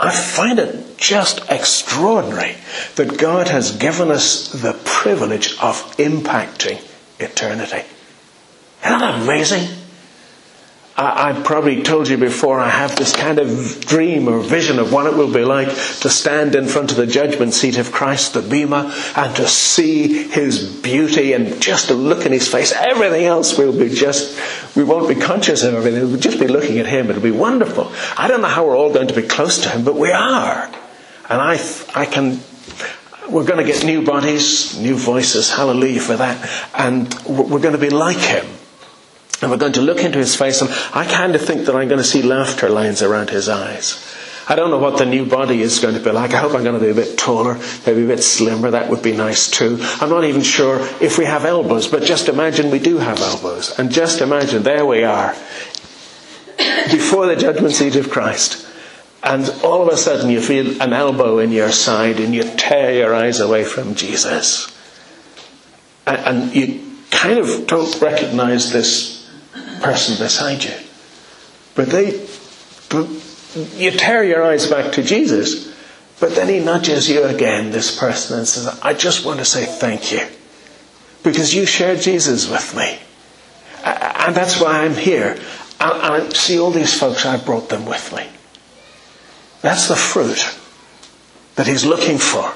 I 0.00 0.10
find 0.10 0.58
it 0.58 0.96
just 0.96 1.48
extraordinary 1.50 2.56
that 2.96 3.18
God 3.18 3.48
has 3.48 3.76
given 3.76 4.10
us 4.10 4.48
the 4.50 4.72
privilege 4.84 5.52
of 5.60 5.96
impacting 5.98 6.82
eternity. 7.20 7.82
Isn't 8.84 8.98
that 8.98 9.22
amazing? 9.22 9.78
I, 10.98 11.30
I 11.30 11.42
probably 11.42 11.82
told 11.84 12.08
you 12.08 12.18
before 12.18 12.58
I 12.58 12.68
have 12.68 12.96
this 12.96 13.14
kind 13.14 13.38
of 13.38 13.80
dream 13.86 14.28
or 14.28 14.40
vision 14.40 14.80
of 14.80 14.92
what 14.92 15.06
it 15.06 15.14
will 15.14 15.32
be 15.32 15.44
like 15.44 15.68
to 15.68 16.10
stand 16.10 16.56
in 16.56 16.66
front 16.66 16.90
of 16.90 16.96
the 16.96 17.06
judgment 17.06 17.54
seat 17.54 17.78
of 17.78 17.92
Christ, 17.92 18.34
the 18.34 18.42
Bema, 18.42 18.92
and 19.14 19.36
to 19.36 19.46
see 19.46 20.24
His 20.28 20.80
beauty 20.80 21.32
and 21.32 21.62
just 21.62 21.88
to 21.88 21.94
look 21.94 22.26
in 22.26 22.32
His 22.32 22.48
face. 22.48 22.72
Everything 22.72 23.24
else 23.24 23.56
will 23.56 23.76
be 23.76 23.88
just, 23.88 24.76
we 24.76 24.82
won't 24.82 25.08
be 25.08 25.14
conscious 25.14 25.62
of 25.62 25.74
everything. 25.74 26.02
We'll 26.10 26.20
just 26.20 26.40
be 26.40 26.48
looking 26.48 26.78
at 26.78 26.86
Him. 26.86 27.10
It'll 27.10 27.22
be 27.22 27.30
wonderful. 27.30 27.92
I 28.16 28.26
don't 28.26 28.42
know 28.42 28.48
how 28.48 28.66
we're 28.66 28.76
all 28.76 28.92
going 28.92 29.08
to 29.08 29.14
be 29.14 29.22
close 29.22 29.62
to 29.62 29.70
Him, 29.70 29.84
but 29.84 29.94
we 29.94 30.10
are. 30.10 30.64
And 31.30 31.40
I, 31.40 31.60
I 31.94 32.06
can 32.06 32.40
we're 33.28 33.44
going 33.44 33.64
to 33.64 33.70
get 33.70 33.84
new 33.84 34.02
bodies, 34.04 34.78
new 34.78 34.96
voices, 34.96 35.52
hallelujah 35.52 36.00
for 36.00 36.16
that, 36.16 36.50
and 36.74 37.12
we're 37.24 37.60
going 37.60 37.74
to 37.74 37.78
be 37.78 37.90
like 37.90 38.16
him. 38.16 38.46
And 39.40 39.50
we're 39.50 39.56
going 39.56 39.74
to 39.74 39.82
look 39.82 40.02
into 40.02 40.18
his 40.18 40.34
face, 40.34 40.60
and 40.60 40.70
I 40.92 41.06
kind 41.06 41.34
of 41.34 41.42
think 41.42 41.66
that 41.66 41.76
I'm 41.76 41.88
going 41.88 41.98
to 41.98 42.04
see 42.04 42.22
laughter 42.22 42.68
lines 42.68 43.02
around 43.02 43.30
his 43.30 43.48
eyes. 43.48 44.04
I 44.48 44.56
don't 44.56 44.70
know 44.70 44.78
what 44.78 44.96
the 44.96 45.04
new 45.04 45.26
body 45.26 45.60
is 45.60 45.78
going 45.78 45.94
to 45.94 46.00
be 46.00 46.10
like. 46.10 46.32
I 46.32 46.38
hope 46.38 46.54
I'm 46.54 46.64
going 46.64 46.78
to 46.78 46.84
be 46.84 46.90
a 46.90 46.94
bit 46.94 47.18
taller, 47.18 47.60
maybe 47.86 48.04
a 48.04 48.06
bit 48.06 48.22
slimmer. 48.22 48.70
That 48.70 48.88
would 48.88 49.02
be 49.02 49.12
nice 49.12 49.50
too. 49.50 49.78
I'm 50.00 50.08
not 50.08 50.24
even 50.24 50.40
sure 50.40 50.80
if 51.02 51.18
we 51.18 51.26
have 51.26 51.44
elbows, 51.44 51.86
but 51.86 52.02
just 52.02 52.28
imagine 52.28 52.70
we 52.70 52.78
do 52.78 52.96
have 52.96 53.20
elbows. 53.20 53.78
And 53.78 53.90
just 53.90 54.22
imagine, 54.22 54.62
there 54.62 54.86
we 54.86 55.04
are, 55.04 55.34
before 56.90 57.26
the 57.26 57.36
judgment 57.36 57.74
seat 57.74 57.94
of 57.96 58.10
Christ. 58.10 58.66
And 59.22 59.48
all 59.62 59.82
of 59.82 59.88
a 59.88 59.96
sudden 59.98 60.30
you 60.30 60.40
feel 60.40 60.80
an 60.80 60.94
elbow 60.94 61.38
in 61.38 61.52
your 61.52 61.70
side 61.70 62.18
and 62.18 62.34
you 62.34 62.42
tear 62.42 62.94
your 62.94 63.14
eyes 63.14 63.40
away 63.40 63.64
from 63.64 63.94
Jesus. 63.94 64.74
And 66.06 66.54
you 66.54 66.80
kind 67.10 67.38
of 67.38 67.66
don't 67.66 68.00
recognize 68.00 68.72
this 68.72 69.17
person 69.80 70.16
beside 70.16 70.64
you. 70.64 70.74
But 71.74 71.90
they 71.90 72.26
you 73.76 73.90
tear 73.90 74.24
your 74.24 74.42
eyes 74.42 74.68
back 74.68 74.92
to 74.92 75.02
Jesus, 75.02 75.74
but 76.20 76.34
then 76.34 76.48
he 76.48 76.60
nudges 76.60 77.08
you 77.08 77.24
again, 77.24 77.70
this 77.70 77.98
person, 77.98 78.38
and 78.38 78.48
says, 78.48 78.78
I 78.82 78.94
just 78.94 79.24
want 79.24 79.38
to 79.38 79.44
say 79.44 79.64
thank 79.64 80.12
you 80.12 80.26
because 81.22 81.54
you 81.54 81.66
shared 81.66 82.00
Jesus 82.00 82.48
with 82.48 82.76
me. 82.76 82.98
And 83.84 84.34
that's 84.34 84.60
why 84.60 84.84
I'm 84.84 84.94
here. 84.94 85.38
And 85.80 86.02
I 86.02 86.28
see 86.30 86.58
all 86.58 86.70
these 86.70 86.98
folks, 86.98 87.24
I 87.24 87.36
brought 87.36 87.68
them 87.68 87.86
with 87.86 88.14
me. 88.14 88.26
That's 89.62 89.88
the 89.88 89.96
fruit 89.96 90.56
that 91.54 91.66
he's 91.66 91.84
looking 91.84 92.18
for 92.18 92.50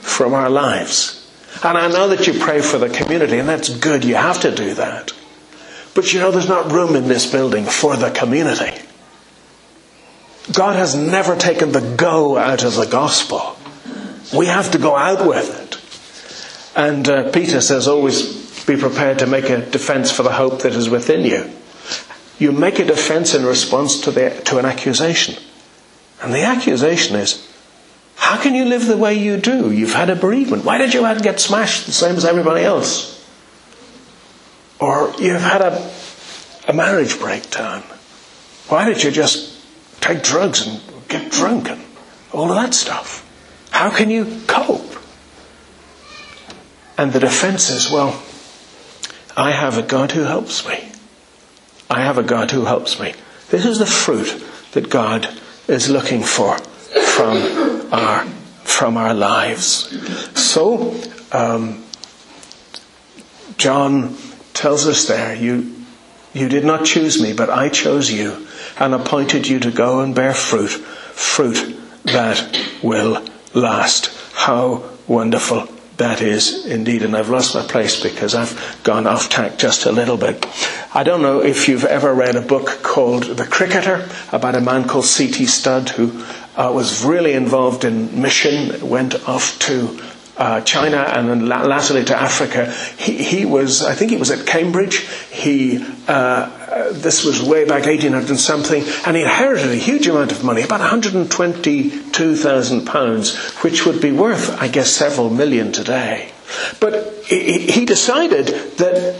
from 0.00 0.34
our 0.34 0.50
lives. 0.50 1.20
And 1.62 1.78
I 1.78 1.88
know 1.88 2.08
that 2.08 2.26
you 2.26 2.34
pray 2.38 2.60
for 2.60 2.78
the 2.78 2.88
community, 2.88 3.38
and 3.38 3.48
that's 3.48 3.68
good. 3.68 4.04
You 4.04 4.16
have 4.16 4.40
to 4.40 4.54
do 4.54 4.74
that. 4.74 5.12
But 5.94 6.12
you 6.12 6.20
know, 6.20 6.30
there's 6.30 6.48
not 6.48 6.72
room 6.72 6.96
in 6.96 7.08
this 7.08 7.30
building 7.30 7.64
for 7.64 7.96
the 7.96 8.10
community. 8.10 8.76
God 10.52 10.76
has 10.76 10.94
never 10.94 11.36
taken 11.36 11.72
the 11.72 11.94
go 11.96 12.36
out 12.36 12.64
of 12.64 12.74
the 12.74 12.86
gospel. 12.86 13.56
We 14.36 14.46
have 14.46 14.72
to 14.72 14.78
go 14.78 14.96
out 14.96 15.26
with 15.26 15.60
it. 15.60 16.76
And 16.76 17.08
uh, 17.08 17.30
Peter 17.30 17.60
says, 17.60 17.86
always 17.86 18.64
be 18.66 18.76
prepared 18.76 19.20
to 19.20 19.26
make 19.26 19.48
a 19.48 19.64
defense 19.64 20.10
for 20.10 20.22
the 20.22 20.32
hope 20.32 20.62
that 20.62 20.74
is 20.74 20.88
within 20.88 21.24
you. 21.24 21.50
You 22.38 22.50
make 22.50 22.78
a 22.78 22.84
defense 22.84 23.34
in 23.34 23.44
response 23.44 24.00
to, 24.02 24.10
the, 24.10 24.30
to 24.46 24.58
an 24.58 24.64
accusation. 24.64 25.36
And 26.20 26.34
the 26.34 26.42
accusation 26.42 27.16
is, 27.16 27.48
how 28.16 28.40
can 28.40 28.54
you 28.54 28.64
live 28.64 28.86
the 28.86 28.96
way 28.96 29.14
you 29.14 29.36
do? 29.36 29.70
You've 29.70 29.94
had 29.94 30.10
a 30.10 30.16
bereavement. 30.16 30.64
Why 30.64 30.78
did 30.78 30.94
you 30.94 31.02
get 31.20 31.40
smashed 31.40 31.86
the 31.86 31.92
same 31.92 32.16
as 32.16 32.24
everybody 32.24 32.64
else? 32.64 33.13
Or 34.84 35.14
you've 35.18 35.40
had 35.40 35.62
a, 35.62 35.92
a 36.68 36.72
marriage 36.72 37.18
breakdown. 37.18 37.82
Why 38.68 38.82
did 38.88 39.02
you 39.02 39.10
just 39.10 39.54
take 40.04 40.22
drugs 40.22 40.66
and 40.66 40.80
get 41.08 41.32
drunk 41.32 41.70
and 41.70 41.82
all 42.32 42.50
of 42.50 42.56
that 42.56 42.74
stuff. 42.74 43.22
How 43.70 43.88
can 43.90 44.10
you 44.10 44.40
cope? 44.46 44.96
And 46.98 47.12
the 47.12 47.20
defense 47.20 47.70
is, 47.70 47.90
well, 47.90 48.22
I 49.36 49.52
have 49.52 49.78
a 49.78 49.82
God 49.82 50.12
who 50.12 50.22
helps 50.22 50.66
me. 50.66 50.92
I 51.88 52.02
have 52.02 52.18
a 52.18 52.22
God 52.22 52.50
who 52.50 52.64
helps 52.64 53.00
me. 53.00 53.14
This 53.48 53.64
is 53.64 53.78
the 53.78 53.86
fruit 53.86 54.44
that 54.72 54.90
God 54.90 55.28
is 55.68 55.88
looking 55.88 56.22
for 56.22 56.58
from 56.58 57.92
our 57.92 58.24
from 58.64 58.96
our 58.96 59.14
lives. 59.14 59.66
So 60.40 61.00
um, 61.30 61.84
John 63.58 64.16
tells 64.54 64.86
us 64.86 65.06
there, 65.06 65.34
you 65.34 65.84
you 66.32 66.48
did 66.48 66.64
not 66.64 66.84
choose 66.84 67.22
me, 67.22 67.32
but 67.32 67.48
I 67.48 67.68
chose 67.68 68.10
you 68.10 68.46
and 68.78 68.92
appointed 68.92 69.46
you 69.46 69.60
to 69.60 69.70
go 69.70 70.00
and 70.00 70.14
bear 70.14 70.34
fruit, 70.34 70.70
fruit 70.70 71.78
that 72.04 72.60
will 72.82 73.24
last. 73.54 74.10
How 74.34 74.82
wonderful 75.06 75.68
that 75.96 76.20
is 76.20 76.66
indeed. 76.66 77.02
And 77.02 77.16
I've 77.16 77.28
lost 77.28 77.54
my 77.54 77.62
place 77.62 78.02
because 78.02 78.34
I've 78.34 78.80
gone 78.82 79.06
off 79.06 79.28
tack 79.28 79.58
just 79.58 79.86
a 79.86 79.92
little 79.92 80.16
bit. 80.16 80.44
I 80.92 81.04
don't 81.04 81.22
know 81.22 81.40
if 81.40 81.68
you've 81.68 81.84
ever 81.84 82.12
read 82.12 82.34
a 82.34 82.40
book 82.40 82.80
called 82.82 83.22
The 83.24 83.46
Cricketer 83.46 84.08
about 84.32 84.56
a 84.56 84.60
man 84.60 84.88
called 84.88 85.04
C.T. 85.04 85.46
Studd 85.46 85.90
who 85.90 86.24
uh, 86.56 86.72
was 86.74 87.04
really 87.04 87.32
involved 87.32 87.84
in 87.84 88.20
mission, 88.20 88.88
went 88.88 89.28
off 89.28 89.56
to 89.60 90.00
uh, 90.36 90.60
China 90.62 90.96
and 90.98 91.28
then 91.28 91.46
latterly 91.46 92.04
to 92.04 92.16
Africa. 92.16 92.72
He, 92.98 93.22
he, 93.22 93.44
was, 93.44 93.82
I 93.82 93.94
think 93.94 94.10
he 94.10 94.16
was 94.16 94.30
at 94.30 94.46
Cambridge. 94.46 94.98
He, 95.30 95.84
uh, 96.08 96.90
this 96.92 97.24
was 97.24 97.42
way 97.42 97.64
back 97.64 97.86
1800 97.86 98.28
and 98.30 98.38
something, 98.38 98.82
and 99.06 99.16
he 99.16 99.22
inherited 99.22 99.70
a 99.70 99.76
huge 99.76 100.06
amount 100.08 100.32
of 100.32 100.42
money, 100.44 100.62
about 100.62 100.80
122,000 100.80 102.86
pounds, 102.86 103.36
which 103.62 103.86
would 103.86 104.00
be 104.00 104.10
worth, 104.12 104.50
I 104.60 104.68
guess, 104.68 104.90
several 104.90 105.30
million 105.30 105.72
today. 105.72 106.30
But 106.80 107.14
he 107.24 107.84
decided 107.86 108.46
that 108.78 109.14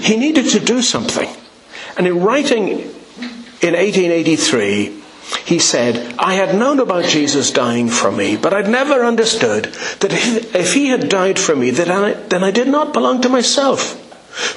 he 0.00 0.16
needed 0.16 0.48
to 0.50 0.60
do 0.60 0.80
something. 0.82 1.28
And 1.96 2.06
in 2.06 2.20
writing 2.20 2.68
in 2.68 3.74
1883, 3.74 5.02
he 5.44 5.58
said, 5.58 6.14
I 6.18 6.34
had 6.34 6.54
known 6.54 6.80
about 6.80 7.04
Jesus 7.04 7.50
dying 7.50 7.88
for 7.88 8.10
me, 8.10 8.36
but 8.36 8.54
I'd 8.54 8.68
never 8.68 9.04
understood 9.04 9.64
that 10.00 10.12
if 10.12 10.74
he 10.74 10.88
had 10.88 11.08
died 11.08 11.38
for 11.38 11.54
me, 11.54 11.70
then 11.70 11.90
I, 11.90 12.12
then 12.14 12.42
I 12.42 12.50
did 12.50 12.68
not 12.68 12.92
belong 12.92 13.20
to 13.22 13.28
myself. 13.28 14.04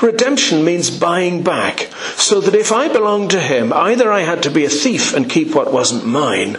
Redemption 0.01 0.63
means 0.63 0.89
buying 0.89 1.43
back, 1.43 1.89
so 2.15 2.39
that 2.41 2.55
if 2.55 2.71
I 2.71 2.88
belonged 2.88 3.31
to 3.31 3.39
him, 3.39 3.73
either 3.73 4.12
I 4.12 4.21
had 4.21 4.43
to 4.43 4.51
be 4.51 4.63
a 4.63 4.69
thief 4.69 5.13
and 5.13 5.29
keep 5.29 5.55
what 5.55 5.73
wasn't 5.73 6.05
mine, 6.05 6.57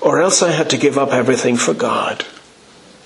or 0.00 0.20
else 0.20 0.42
I 0.42 0.50
had 0.50 0.70
to 0.70 0.76
give 0.76 0.98
up 0.98 1.12
everything 1.12 1.56
for 1.56 1.74
God. 1.74 2.24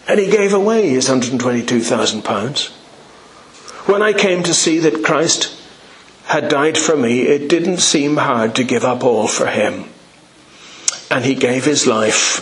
And 0.08 0.18
he 0.18 0.30
gave 0.30 0.52
away 0.52 0.88
his 0.88 1.08
£122,000. 1.08 2.68
When 3.88 4.02
I 4.02 4.12
came 4.12 4.42
to 4.42 4.54
see 4.54 4.78
that 4.80 5.04
Christ 5.04 5.58
had 6.24 6.48
died 6.48 6.76
for 6.76 6.96
me, 6.96 7.22
it 7.22 7.48
didn't 7.48 7.78
seem 7.78 8.16
hard 8.16 8.54
to 8.56 8.64
give 8.64 8.84
up 8.84 9.04
all 9.04 9.28
for 9.28 9.46
him 9.46 9.84
and 11.12 11.26
he 11.26 11.34
gave 11.34 11.66
his 11.66 11.86
life 11.86 12.40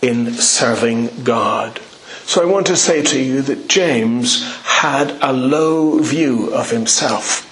in 0.00 0.32
serving 0.34 1.24
God. 1.24 1.80
So 2.26 2.40
I 2.40 2.44
want 2.44 2.68
to 2.68 2.76
say 2.76 3.02
to 3.02 3.20
you 3.20 3.42
that 3.42 3.68
James 3.68 4.44
had 4.62 5.18
a 5.20 5.32
low 5.32 5.98
view 5.98 6.54
of 6.54 6.70
himself, 6.70 7.42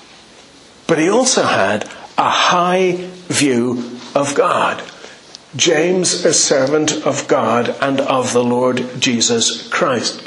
but 0.86 1.00
he 1.00 1.08
also 1.08 1.42
had 1.42 1.84
a 2.16 2.30
high 2.30 2.92
view 3.26 3.98
of 4.14 4.36
God. 4.36 4.80
James, 5.56 6.24
a 6.24 6.32
servant 6.32 6.92
of 7.04 7.26
God 7.26 7.74
and 7.80 8.00
of 8.00 8.32
the 8.32 8.44
Lord 8.44 9.00
Jesus 9.00 9.68
Christ. 9.68 10.22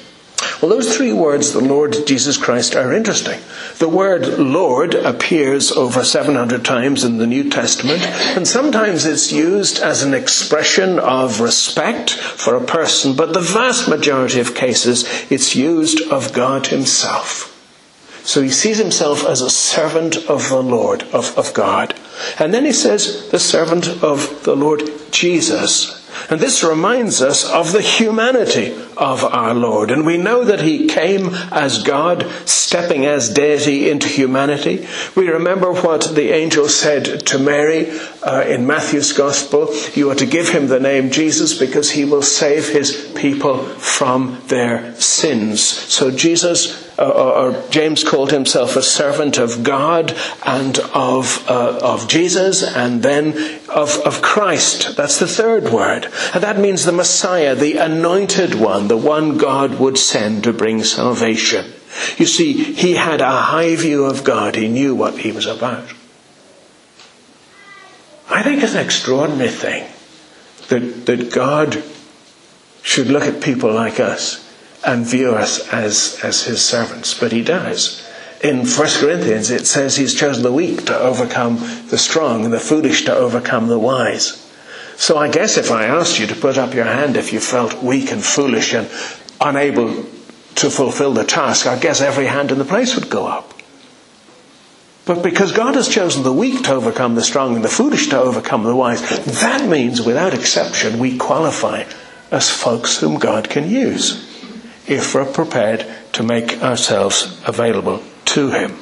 Well, 0.61 0.69
those 0.69 0.95
three 0.95 1.13
words, 1.13 1.51
the 1.51 1.59
Lord 1.61 1.95
Jesus 2.05 2.37
Christ, 2.37 2.75
are 2.75 2.93
interesting. 2.93 3.39
The 3.77 3.89
word 3.89 4.39
Lord 4.39 4.95
appears 4.95 5.71
over 5.71 6.03
700 6.03 6.63
times 6.63 7.03
in 7.03 7.17
the 7.17 7.27
New 7.27 7.49
Testament, 7.49 8.01
and 8.01 8.47
sometimes 8.47 9.05
it's 9.05 9.31
used 9.31 9.79
as 9.79 10.03
an 10.03 10.13
expression 10.13 10.99
of 10.99 11.41
respect 11.41 12.11
for 12.11 12.55
a 12.55 12.65
person, 12.65 13.15
but 13.15 13.33
the 13.33 13.41
vast 13.41 13.87
majority 13.87 14.39
of 14.39 14.55
cases 14.55 15.05
it's 15.29 15.55
used 15.55 16.01
of 16.09 16.33
God 16.33 16.67
Himself. 16.67 17.51
So 18.25 18.41
he 18.41 18.49
sees 18.49 18.79
himself 18.79 19.23
as 19.23 19.41
a 19.41 19.51
servant 19.51 20.17
of 20.27 20.49
the 20.49 20.61
Lord, 20.61 21.03
of, 21.13 21.37
of 21.37 21.53
God. 21.53 21.93
And 22.39 22.51
then 22.51 22.65
he 22.65 22.71
says, 22.71 23.29
the 23.29 23.37
servant 23.37 23.87
of 24.03 24.43
the 24.43 24.55
Lord 24.55 24.81
Jesus. 25.11 26.04
And 26.29 26.39
this 26.39 26.63
reminds 26.63 27.21
us 27.21 27.49
of 27.49 27.71
the 27.71 27.81
humanity 27.81 28.73
of 28.97 29.23
our 29.23 29.53
Lord. 29.53 29.91
And 29.91 30.05
we 30.05 30.17
know 30.17 30.43
that 30.43 30.61
He 30.61 30.87
came 30.87 31.29
as 31.51 31.83
God, 31.83 32.25
stepping 32.45 33.05
as 33.05 33.29
deity 33.29 33.89
into 33.89 34.07
humanity. 34.07 34.87
We 35.15 35.29
remember 35.29 35.71
what 35.71 36.15
the 36.15 36.31
angel 36.33 36.67
said 36.67 37.25
to 37.27 37.39
Mary 37.39 37.89
uh, 38.23 38.45
in 38.47 38.65
Matthew's 38.65 39.13
Gospel. 39.13 39.73
You 39.93 40.11
are 40.11 40.15
to 40.15 40.25
give 40.25 40.49
Him 40.49 40.67
the 40.67 40.79
name 40.79 41.11
Jesus 41.11 41.57
because 41.57 41.91
He 41.91 42.05
will 42.05 42.23
save 42.23 42.69
His 42.69 43.11
people 43.15 43.57
from 43.57 44.41
their 44.47 44.95
sins. 44.95 45.61
So 45.61 46.11
Jesus 46.11 46.85
uh, 46.97 47.09
or 47.09 47.69
James 47.69 48.03
called 48.03 48.31
himself 48.31 48.75
a 48.75 48.81
servant 48.81 49.37
of 49.37 49.63
God 49.63 50.15
and 50.45 50.77
of, 50.93 51.45
uh, 51.49 51.79
of 51.81 52.07
Jesus 52.07 52.63
and 52.63 53.03
then 53.03 53.33
of, 53.75 53.97
of 54.05 54.21
Christ. 54.21 54.95
That's 54.95 55.19
the 55.19 55.27
third 55.27 55.65
word. 55.69 56.05
And 56.33 56.41
that 56.41 56.57
means 56.57 56.85
the 56.85 56.93
Messiah, 56.93 57.53
the 57.53 57.75
anointed 57.75 58.55
one, 58.55 58.87
the 58.87 58.97
one 58.97 59.37
God 59.37 59.79
would 59.79 59.97
send 59.97 60.45
to 60.45 60.53
bring 60.53 60.81
salvation. 60.83 61.73
You 62.17 62.25
see, 62.25 62.53
he 62.53 62.93
had 62.93 63.19
a 63.19 63.29
high 63.29 63.75
view 63.75 64.05
of 64.05 64.23
God. 64.23 64.55
He 64.55 64.69
knew 64.69 64.95
what 64.95 65.19
he 65.19 65.33
was 65.33 65.45
about. 65.45 65.89
I 68.29 68.43
think 68.43 68.63
it's 68.63 68.75
an 68.75 68.85
extraordinary 68.85 69.49
thing 69.49 69.87
that, 70.69 71.05
that 71.05 71.31
God 71.33 71.83
should 72.81 73.07
look 73.07 73.23
at 73.23 73.43
people 73.43 73.73
like 73.73 73.99
us 73.99 74.41
and 74.85 75.05
view 75.05 75.31
us 75.31 75.67
as, 75.73 76.19
as 76.23 76.43
his 76.43 76.61
servants, 76.63 77.13
but 77.13 77.33
he 77.33 77.43
does. 77.43 78.04
In 78.45 78.59
1 78.59 78.67
Corinthians, 78.99 79.49
it 79.49 79.65
says 79.65 79.97
he's 79.97 80.13
chosen 80.13 80.43
the 80.43 80.51
weak 80.51 80.85
to 80.85 80.95
overcome 80.95 81.57
the 81.89 81.97
strong 81.97 82.45
and 82.45 82.53
the 82.53 82.59
foolish 82.59 83.03
to 83.05 83.15
overcome 83.15 83.65
the 83.69 83.79
wise. 83.79 84.47
So 84.97 85.17
I 85.17 85.31
guess 85.31 85.57
if 85.57 85.71
I 85.71 85.85
asked 85.85 86.19
you 86.19 86.27
to 86.27 86.35
put 86.35 86.55
up 86.55 86.75
your 86.75 86.85
hand 86.85 87.17
if 87.17 87.33
you 87.33 87.39
felt 87.39 87.81
weak 87.81 88.11
and 88.11 88.23
foolish 88.23 88.75
and 88.75 88.87
unable 89.41 90.05
to 90.61 90.69
fulfill 90.69 91.11
the 91.13 91.23
task, 91.23 91.65
I 91.65 91.79
guess 91.79 92.01
every 92.01 92.27
hand 92.27 92.51
in 92.51 92.59
the 92.59 92.65
place 92.65 92.93
would 92.93 93.09
go 93.09 93.25
up. 93.25 93.51
But 95.05 95.23
because 95.23 95.51
God 95.51 95.73
has 95.73 95.89
chosen 95.89 96.21
the 96.21 96.31
weak 96.31 96.65
to 96.65 96.73
overcome 96.73 97.15
the 97.15 97.23
strong 97.23 97.55
and 97.55 97.65
the 97.65 97.67
foolish 97.67 98.09
to 98.09 98.19
overcome 98.19 98.61
the 98.61 98.75
wise, 98.75 99.01
that 99.41 99.67
means 99.67 100.03
without 100.03 100.35
exception 100.35 100.99
we 100.99 101.17
qualify 101.17 101.85
as 102.29 102.51
folks 102.51 102.99
whom 102.99 103.17
God 103.17 103.49
can 103.49 103.67
use 103.67 104.21
if 104.87 105.15
we're 105.15 105.25
prepared 105.25 105.83
to 106.13 106.21
make 106.21 106.61
ourselves 106.61 107.41
available 107.47 108.03
to 108.25 108.51
Him. 108.51 108.77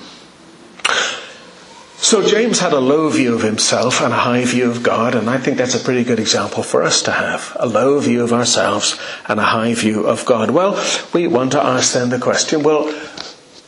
So 2.04 2.22
James 2.22 2.60
had 2.60 2.74
a 2.74 2.82
low 2.82 3.10
view 3.10 3.34
of 3.34 3.44
himself 3.44 4.02
and 4.02 4.12
a 4.14 4.18
high 4.18 4.44
view 4.44 4.70
of 4.70 4.84
God, 4.84 5.16
and 5.16 5.30
I 5.30 5.38
think 5.38 5.58
that's 5.58 5.74
a 5.74 5.80
pretty 5.80 6.04
good 6.04 6.20
example 6.20 6.62
for 6.62 6.84
us 6.84 7.02
to 7.04 7.12
have. 7.12 7.56
A 7.58 7.66
low 7.66 7.98
view 8.02 8.26
of 8.26 8.34
ourselves 8.34 9.00
and 9.26 9.40
a 9.40 9.44
high 9.44 9.74
view 9.74 10.06
of 10.06 10.26
God. 10.26 10.52
Well, 10.52 10.78
we 11.14 11.28
want 11.28 11.54
to 11.54 11.66
ask 11.66 11.94
then 11.94 12.10
the 12.10 12.20
question, 12.20 12.62
well, 12.62 12.92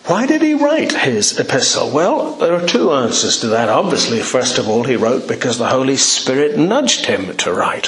why 0.07 0.27
did 0.27 0.41
he 0.41 0.53
write 0.53 0.91
his 0.91 1.39
epistle? 1.39 1.89
Well, 1.89 2.33
there 2.35 2.53
are 2.53 2.67
two 2.67 2.91
answers 2.91 3.39
to 3.39 3.47
that. 3.47 3.69
Obviously, 3.69 4.19
first 4.19 4.57
of 4.57 4.67
all, 4.67 4.83
he 4.83 4.97
wrote 4.97 5.29
because 5.29 5.57
the 5.57 5.69
Holy 5.69 5.97
Spirit 5.97 6.57
nudged 6.57 7.05
him 7.05 7.37
to 7.37 7.53
write. 7.53 7.87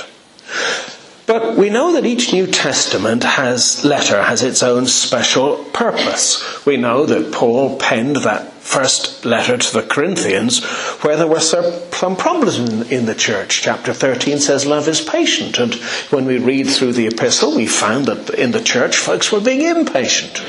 But 1.28 1.58
we 1.58 1.70
know 1.70 1.92
that 1.92 2.06
each 2.06 2.32
New 2.32 2.48
Testament 2.48 3.26
has 3.26 3.84
letter 3.84 4.24
has 4.24 4.44
its 4.44 4.64
own 4.64 4.86
special 4.86 5.58
purpose. 5.74 6.66
We 6.66 6.78
know 6.78 7.06
that 7.06 7.34
Paul 7.34 7.78
penned 7.78 8.16
that 8.16 8.57
first 8.68 9.24
letter 9.24 9.58
to 9.58 9.74
the 9.74 9.82
Corinthians 9.82 10.64
where 11.02 11.16
there 11.16 11.28
were 11.28 11.40
some 11.40 11.64
problems 11.90 12.60
in, 12.92 13.06
the 13.06 13.16
church. 13.16 13.62
Chapter 13.62 13.94
13 13.94 14.40
says 14.40 14.66
love 14.66 14.90
is 14.90 15.00
patient. 15.00 15.58
And 15.58 15.74
when 16.12 16.26
we 16.26 16.38
read 16.38 16.68
through 16.68 16.94
the 16.94 17.08
epistle, 17.08 17.56
we 17.56 17.66
found 17.66 18.08
that 18.08 18.30
in 18.32 18.52
the 18.52 18.62
church 18.62 18.98
folks 18.98 19.32
were 19.32 19.40
being 19.40 19.62
impatient. 19.62 20.44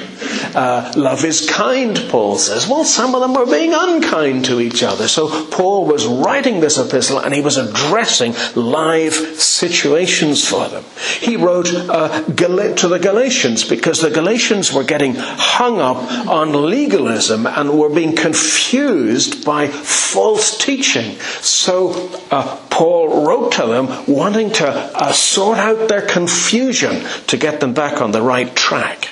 Uh, 0.55 0.93
love 0.97 1.25
is 1.25 1.49
kind, 1.49 1.97
Paul 2.09 2.39
says. 2.39 2.67
Well, 2.67 2.85
some 2.85 3.15
of 3.15 3.21
them 3.21 3.35
were 3.35 3.47
being 3.47 3.73
unkind 3.73 4.47
to 4.47 4.61
each 4.61 4.83
other. 4.83 5.07
So 5.07 5.47
Paul 5.47 5.87
was 5.87 6.07
writing 6.07 6.59
this 6.59 6.77
epistle 6.77 7.21
and 7.21 7.33
he 7.33 7.41
was 7.41 7.57
addressing 7.57 8.35
live 8.57 9.15
situations 9.15 10.47
for 10.47 10.69
them. 10.69 10.85
He 11.21 11.37
wrote 11.37 11.73
uh, 11.73 12.25
to 12.25 12.89
the 12.89 12.99
Galatians 13.01 13.65
because 13.65 14.01
the 14.01 14.11
Galatians 14.11 14.73
were 14.73 14.85
getting 14.85 15.15
hung 15.17 15.81
up 15.81 15.99
on 16.27 16.69
legalism 16.69 17.47
and 17.47 17.79
were 17.79 17.91
being 17.91 18.08
being 18.09 18.17
confused 18.17 19.45
by 19.45 19.67
false 19.67 20.57
teaching. 20.59 21.17
So 21.41 22.11
uh, 22.31 22.57
Paul 22.71 23.27
wrote 23.27 23.53
to 23.53 23.67
them 23.67 24.05
wanting 24.07 24.53
to 24.55 24.69
uh, 24.69 25.13
sort 25.13 25.59
out 25.59 25.89
their 25.89 26.03
confusion 26.03 27.05
to 27.29 27.37
get 27.37 27.61
them 27.61 27.75
back 27.75 28.01
on 28.01 28.13
the 28.13 28.23
right 28.23 28.55
track. 28.55 29.09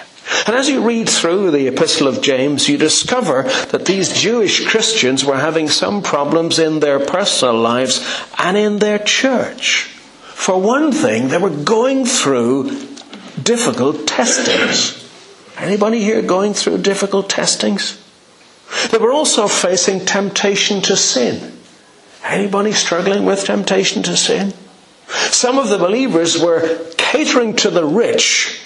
And 0.46 0.56
as 0.56 0.68
you 0.68 0.82
read 0.82 1.08
through 1.08 1.50
the 1.52 1.68
Epistle 1.68 2.08
of 2.08 2.20
James, 2.20 2.68
you 2.68 2.78
discover 2.78 3.44
that 3.70 3.86
these 3.86 4.12
Jewish 4.12 4.66
Christians 4.66 5.24
were 5.24 5.36
having 5.36 5.68
some 5.68 6.02
problems 6.02 6.58
in 6.58 6.80
their 6.80 6.98
personal 6.98 7.58
lives 7.58 8.04
and 8.38 8.56
in 8.56 8.78
their 8.78 8.98
church. 8.98 9.84
For 10.34 10.60
one 10.60 10.92
thing, 10.92 11.28
they 11.28 11.38
were 11.38 11.50
going 11.50 12.04
through 12.06 12.70
difficult 13.42 14.06
testings. 14.06 15.02
Anybody 15.56 16.02
here 16.02 16.22
going 16.22 16.54
through 16.54 16.78
difficult 16.78 17.30
testings? 17.30 18.02
They 18.90 18.98
were 18.98 19.12
also 19.12 19.48
facing 19.48 20.04
temptation 20.04 20.82
to 20.82 20.96
sin. 20.96 21.58
Anybody 22.24 22.72
struggling 22.72 23.24
with 23.24 23.44
temptation 23.44 24.02
to 24.04 24.16
sin? 24.16 24.54
Some 25.30 25.58
of 25.58 25.68
the 25.68 25.78
believers 25.78 26.40
were 26.40 26.78
catering 26.96 27.54
to 27.56 27.70
the 27.70 27.84
rich, 27.84 28.64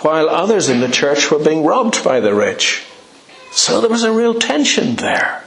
while 0.00 0.28
others 0.28 0.68
in 0.68 0.80
the 0.80 0.88
church 0.88 1.30
were 1.30 1.38
being 1.38 1.64
robbed 1.64 2.04
by 2.04 2.20
the 2.20 2.34
rich. 2.34 2.84
So 3.52 3.80
there 3.80 3.90
was 3.90 4.02
a 4.02 4.12
real 4.12 4.34
tension 4.34 4.96
there. 4.96 5.42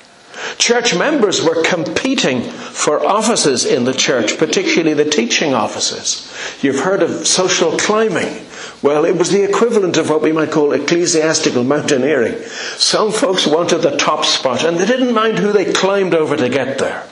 Church 0.57 0.95
members 0.95 1.43
were 1.43 1.61
competing 1.63 2.41
for 2.41 3.05
offices 3.05 3.65
in 3.65 3.83
the 3.83 3.93
church, 3.93 4.37
particularly 4.37 4.93
the 4.93 5.09
teaching 5.09 5.53
offices. 5.53 6.31
You've 6.63 6.79
heard 6.79 7.03
of 7.03 7.27
social 7.27 7.77
climbing. 7.77 8.45
Well, 8.81 9.03
it 9.03 9.17
was 9.17 9.31
the 9.31 9.43
equivalent 9.43 9.97
of 9.97 10.09
what 10.09 10.21
we 10.21 10.31
might 10.31 10.51
call 10.51 10.71
ecclesiastical 10.71 11.65
mountaineering. 11.65 12.41
Some 12.77 13.11
folks 13.11 13.45
wanted 13.45 13.79
the 13.79 13.97
top 13.97 14.23
spot 14.23 14.63
and 14.63 14.77
they 14.77 14.85
didn't 14.85 15.13
mind 15.13 15.39
who 15.39 15.51
they 15.51 15.73
climbed 15.73 16.13
over 16.13 16.37
to 16.37 16.47
get 16.47 16.77
there. 16.77 17.03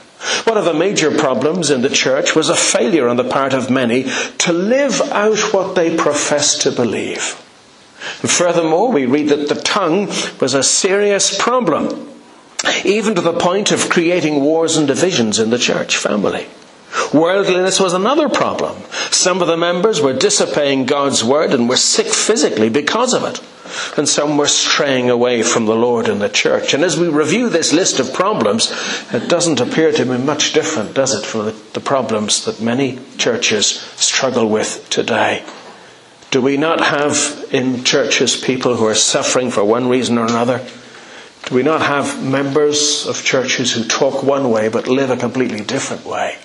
One 0.45 0.57
of 0.57 0.65
the 0.65 0.73
major 0.73 1.11
problems 1.11 1.69
in 1.69 1.81
the 1.81 1.89
church 1.89 2.35
was 2.35 2.49
a 2.49 2.55
failure 2.55 3.07
on 3.07 3.17
the 3.17 3.23
part 3.23 3.53
of 3.53 3.69
many 3.69 4.05
to 4.39 4.53
live 4.53 5.01
out 5.11 5.53
what 5.53 5.75
they 5.75 5.95
professed 5.95 6.61
to 6.61 6.71
believe. 6.71 7.43
And 8.21 8.31
furthermore, 8.31 8.91
we 8.91 9.05
read 9.05 9.29
that 9.29 9.49
the 9.49 9.61
tongue 9.61 10.07
was 10.39 10.53
a 10.53 10.63
serious 10.63 11.37
problem, 11.37 12.09
even 12.85 13.13
to 13.15 13.21
the 13.21 13.33
point 13.33 13.71
of 13.71 13.89
creating 13.89 14.41
wars 14.41 14.77
and 14.77 14.87
divisions 14.87 15.37
in 15.37 15.49
the 15.49 15.59
church 15.59 15.97
family. 15.97 16.47
Worldliness 17.13 17.79
was 17.79 17.93
another 17.93 18.29
problem. 18.29 18.81
Some 19.11 19.41
of 19.41 19.47
the 19.47 19.57
members 19.57 20.01
were 20.01 20.13
disobeying 20.13 20.85
God's 20.85 21.23
word 21.23 21.53
and 21.53 21.69
were 21.69 21.77
sick 21.77 22.07
physically 22.07 22.69
because 22.69 23.13
of 23.13 23.23
it. 23.23 23.41
And 23.97 24.07
some 24.07 24.37
were 24.37 24.47
straying 24.47 25.09
away 25.09 25.43
from 25.43 25.65
the 25.65 25.75
Lord 25.75 26.07
and 26.07 26.21
the 26.21 26.29
church. 26.29 26.73
And 26.73 26.83
as 26.83 26.97
we 26.97 27.09
review 27.09 27.49
this 27.49 27.73
list 27.73 27.99
of 27.99 28.13
problems, 28.13 28.71
it 29.11 29.29
doesn't 29.29 29.59
appear 29.59 29.91
to 29.91 30.05
be 30.05 30.17
much 30.17 30.53
different, 30.53 30.93
does 30.93 31.13
it, 31.13 31.25
from 31.25 31.53
the, 31.73 31.79
problems 31.79 32.45
that 32.45 32.59
many 32.61 32.99
churches 33.17 33.67
struggle 33.67 34.49
with 34.49 34.89
today. 34.89 35.43
Do 36.31 36.41
we 36.41 36.57
not 36.57 36.81
have 36.81 37.45
in 37.51 37.83
churches 37.83 38.35
people 38.35 38.75
who 38.75 38.85
are 38.85 38.95
suffering 38.95 39.51
for 39.51 39.63
one 39.63 39.87
reason 39.87 40.17
or 40.17 40.25
another? 40.25 40.65
Do 41.45 41.55
we 41.55 41.63
not 41.63 41.81
have 41.81 42.21
members 42.21 43.05
of 43.07 43.23
churches 43.23 43.71
who 43.71 43.85
talk 43.85 44.23
one 44.23 44.49
way 44.49 44.67
but 44.67 44.87
live 44.87 45.09
a 45.09 45.17
completely 45.17 45.61
different 45.61 46.05
way? 46.05 46.37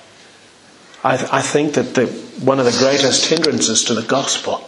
I, 1.05 1.17
th- 1.17 1.31
I 1.33 1.43
think 1.43 1.75
that 1.75 1.95
the, 1.95 2.07
one 2.45 2.61
of 2.61 2.65
the 2.65 2.79
greatest 2.79 3.27
hindrances 3.27 3.85
to 3.85 3.95
the 3.95 4.03
gospel 4.03 4.63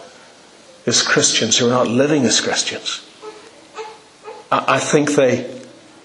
is 0.84 1.02
Christians 1.02 1.58
who 1.58 1.66
are 1.66 1.70
not 1.70 1.88
living 1.88 2.24
as 2.24 2.40
Christians. 2.40 3.06
I, 4.50 4.76
I 4.76 4.78
think 4.80 5.12
they, 5.12 5.62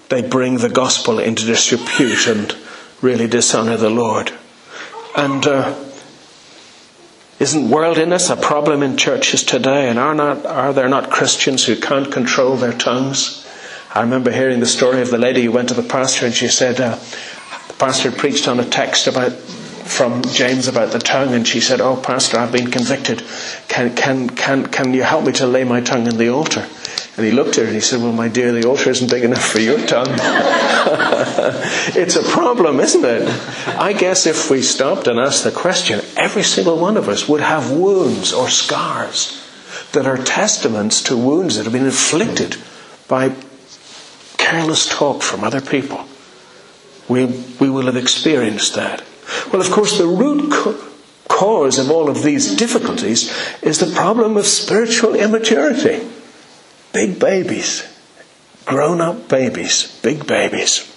they 0.09 0.21
bring 0.21 0.57
the 0.57 0.69
gospel 0.69 1.19
into 1.19 1.45
disrepute 1.45 2.27
and 2.27 2.55
really 3.01 3.27
dishonor 3.27 3.77
the 3.77 3.89
Lord. 3.89 4.31
And 5.17 5.45
uh, 5.47 5.75
isn't 7.39 7.69
worldliness 7.69 8.29
a 8.29 8.35
problem 8.35 8.83
in 8.83 8.97
churches 8.97 9.43
today? 9.43 9.89
And 9.89 9.97
are, 9.97 10.13
not, 10.13 10.45
are 10.45 10.73
there 10.73 10.89
not 10.89 11.09
Christians 11.09 11.65
who 11.65 11.75
can't 11.75 12.11
control 12.11 12.55
their 12.55 12.73
tongues? 12.73 13.47
I 13.95 14.01
remember 14.01 14.29
hearing 14.29 14.59
the 14.59 14.67
story 14.67 15.01
of 15.01 15.09
the 15.09 15.17
lady 15.17 15.43
who 15.43 15.51
went 15.51 15.69
to 15.69 15.73
the 15.73 15.81
pastor 15.81 16.27
and 16.27 16.35
she 16.35 16.47
said, 16.47 16.79
uh, 16.79 16.99
the 17.67 17.73
pastor 17.79 18.11
preached 18.11 18.47
on 18.47 18.59
a 18.59 18.65
text 18.65 19.07
about 19.07 19.31
from 19.89 20.21
James 20.23 20.67
about 20.67 20.91
the 20.91 20.99
tongue, 20.99 21.33
and 21.33 21.47
she 21.47 21.59
said, 21.59 21.81
"Oh, 21.81 21.97
Pastor, 21.97 22.37
I've 22.37 22.51
been 22.51 22.71
convicted. 22.71 23.23
Can 23.67 23.95
can 23.95 24.29
can 24.29 24.65
can 24.67 24.93
you 24.93 25.03
help 25.03 25.25
me 25.25 25.33
to 25.33 25.47
lay 25.47 25.63
my 25.63 25.81
tongue 25.81 26.07
in 26.07 26.17
the 26.17 26.29
altar?" 26.29 26.65
And 27.19 27.25
he 27.25 27.33
looked 27.33 27.57
at 27.57 27.63
her 27.63 27.65
and 27.65 27.75
he 27.75 27.81
said, 27.81 27.99
Well, 27.99 28.13
my 28.13 28.29
dear, 28.29 28.53
the 28.53 28.65
altar 28.65 28.91
isn't 28.91 29.11
big 29.11 29.25
enough 29.25 29.43
for 29.43 29.59
your 29.59 29.77
tongue. 29.85 30.07
it's 31.93 32.15
a 32.15 32.23
problem, 32.23 32.79
isn't 32.79 33.03
it? 33.03 33.27
I 33.77 33.91
guess 33.91 34.25
if 34.25 34.49
we 34.49 34.61
stopped 34.61 35.05
and 35.07 35.19
asked 35.19 35.43
the 35.43 35.51
question, 35.51 35.99
every 36.15 36.43
single 36.43 36.79
one 36.79 36.95
of 36.95 37.09
us 37.09 37.27
would 37.27 37.41
have 37.41 37.71
wounds 37.71 38.31
or 38.31 38.47
scars 38.47 39.45
that 39.91 40.05
are 40.05 40.15
testaments 40.15 41.03
to 41.03 41.17
wounds 41.17 41.57
that 41.57 41.65
have 41.65 41.73
been 41.73 41.85
inflicted 41.85 42.55
by 43.09 43.35
careless 44.37 44.87
talk 44.87 45.21
from 45.21 45.43
other 45.43 45.59
people. 45.59 46.05
We, 47.09 47.25
we 47.59 47.69
will 47.69 47.87
have 47.87 47.97
experienced 47.97 48.75
that. 48.75 49.03
Well, 49.51 49.61
of 49.61 49.71
course, 49.71 49.97
the 49.97 50.07
root 50.07 50.51
cause 51.27 51.79
of 51.79 51.89
all 51.89 52.09
of 52.09 52.23
these 52.23 52.55
difficulties 52.55 53.31
is 53.61 53.79
the 53.79 53.93
problem 53.95 54.35
of 54.35 54.45
spiritual 54.45 55.15
immaturity. 55.15 56.05
Big 56.91 57.19
babies, 57.19 57.87
grown 58.65 58.99
up 58.99 59.29
babies, 59.29 59.99
big 60.01 60.27
babies. 60.27 60.95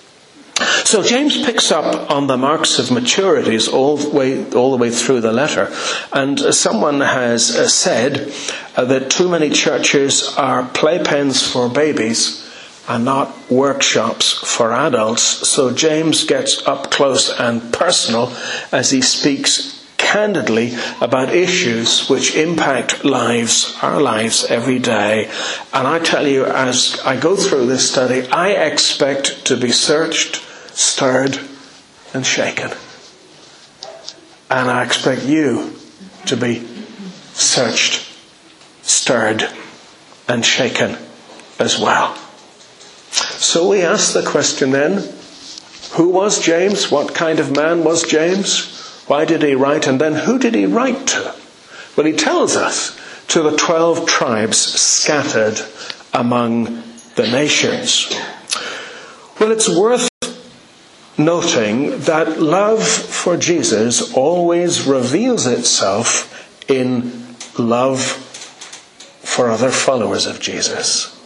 So 0.84 1.02
James 1.02 1.44
picks 1.44 1.72
up 1.72 2.10
on 2.10 2.26
the 2.26 2.36
marks 2.36 2.78
of 2.78 2.86
maturities 2.86 3.72
all 3.72 3.96
the 3.96 4.10
way, 4.10 4.50
all 4.52 4.70
the 4.70 4.76
way 4.76 4.90
through 4.90 5.20
the 5.20 5.32
letter. 5.32 5.72
And 6.12 6.38
someone 6.38 7.00
has 7.00 7.56
uh, 7.56 7.68
said 7.68 8.32
uh, 8.76 8.84
that 8.86 9.10
too 9.10 9.28
many 9.28 9.50
churches 9.50 10.34
are 10.36 10.62
playpens 10.62 11.50
for 11.50 11.68
babies 11.68 12.41
and 12.88 13.04
not 13.04 13.50
workshops 13.50 14.32
for 14.32 14.72
adults. 14.72 15.22
So 15.22 15.72
James 15.72 16.24
gets 16.24 16.66
up 16.66 16.90
close 16.90 17.30
and 17.38 17.72
personal 17.72 18.32
as 18.72 18.90
he 18.90 19.00
speaks 19.00 19.82
candidly 19.96 20.74
about 21.00 21.34
issues 21.34 22.08
which 22.10 22.34
impact 22.34 23.04
lives, 23.04 23.74
our 23.82 24.00
lives 24.00 24.44
every 24.44 24.78
day. 24.78 25.30
And 25.72 25.86
I 25.86 26.00
tell 26.00 26.26
you, 26.26 26.44
as 26.44 27.00
I 27.04 27.18
go 27.18 27.34
through 27.34 27.66
this 27.66 27.90
study, 27.90 28.28
I 28.28 28.50
expect 28.50 29.46
to 29.46 29.56
be 29.56 29.70
searched, 29.70 30.36
stirred, 30.76 31.38
and 32.12 32.26
shaken. 32.26 32.72
And 34.50 34.70
I 34.70 34.84
expect 34.84 35.24
you 35.24 35.72
to 36.26 36.36
be 36.36 36.66
searched, 37.32 38.06
stirred, 38.82 39.48
and 40.28 40.44
shaken 40.44 40.98
as 41.58 41.78
well. 41.78 42.21
So 43.12 43.68
we 43.68 43.82
ask 43.82 44.14
the 44.14 44.22
question 44.22 44.70
then 44.70 45.08
who 45.92 46.08
was 46.08 46.40
James? 46.42 46.90
What 46.90 47.14
kind 47.14 47.38
of 47.38 47.54
man 47.54 47.84
was 47.84 48.02
James? 48.02 49.04
Why 49.06 49.24
did 49.26 49.42
he 49.42 49.54
write? 49.54 49.86
And 49.86 50.00
then 50.00 50.14
who 50.14 50.38
did 50.38 50.54
he 50.54 50.64
write 50.64 51.06
to? 51.08 51.34
Well, 51.96 52.06
he 52.06 52.14
tells 52.14 52.56
us 52.56 52.98
to 53.28 53.42
the 53.42 53.56
12 53.56 54.06
tribes 54.06 54.56
scattered 54.56 55.60
among 56.14 56.82
the 57.16 57.28
nations. 57.30 58.10
Well, 59.38 59.52
it's 59.52 59.68
worth 59.68 60.08
noting 61.18 61.98
that 62.00 62.40
love 62.40 62.82
for 62.82 63.36
Jesus 63.36 64.14
always 64.14 64.86
reveals 64.86 65.46
itself 65.46 66.70
in 66.70 67.36
love 67.58 68.00
for 68.00 69.50
other 69.50 69.70
followers 69.70 70.26
of 70.26 70.40
Jesus. 70.40 71.21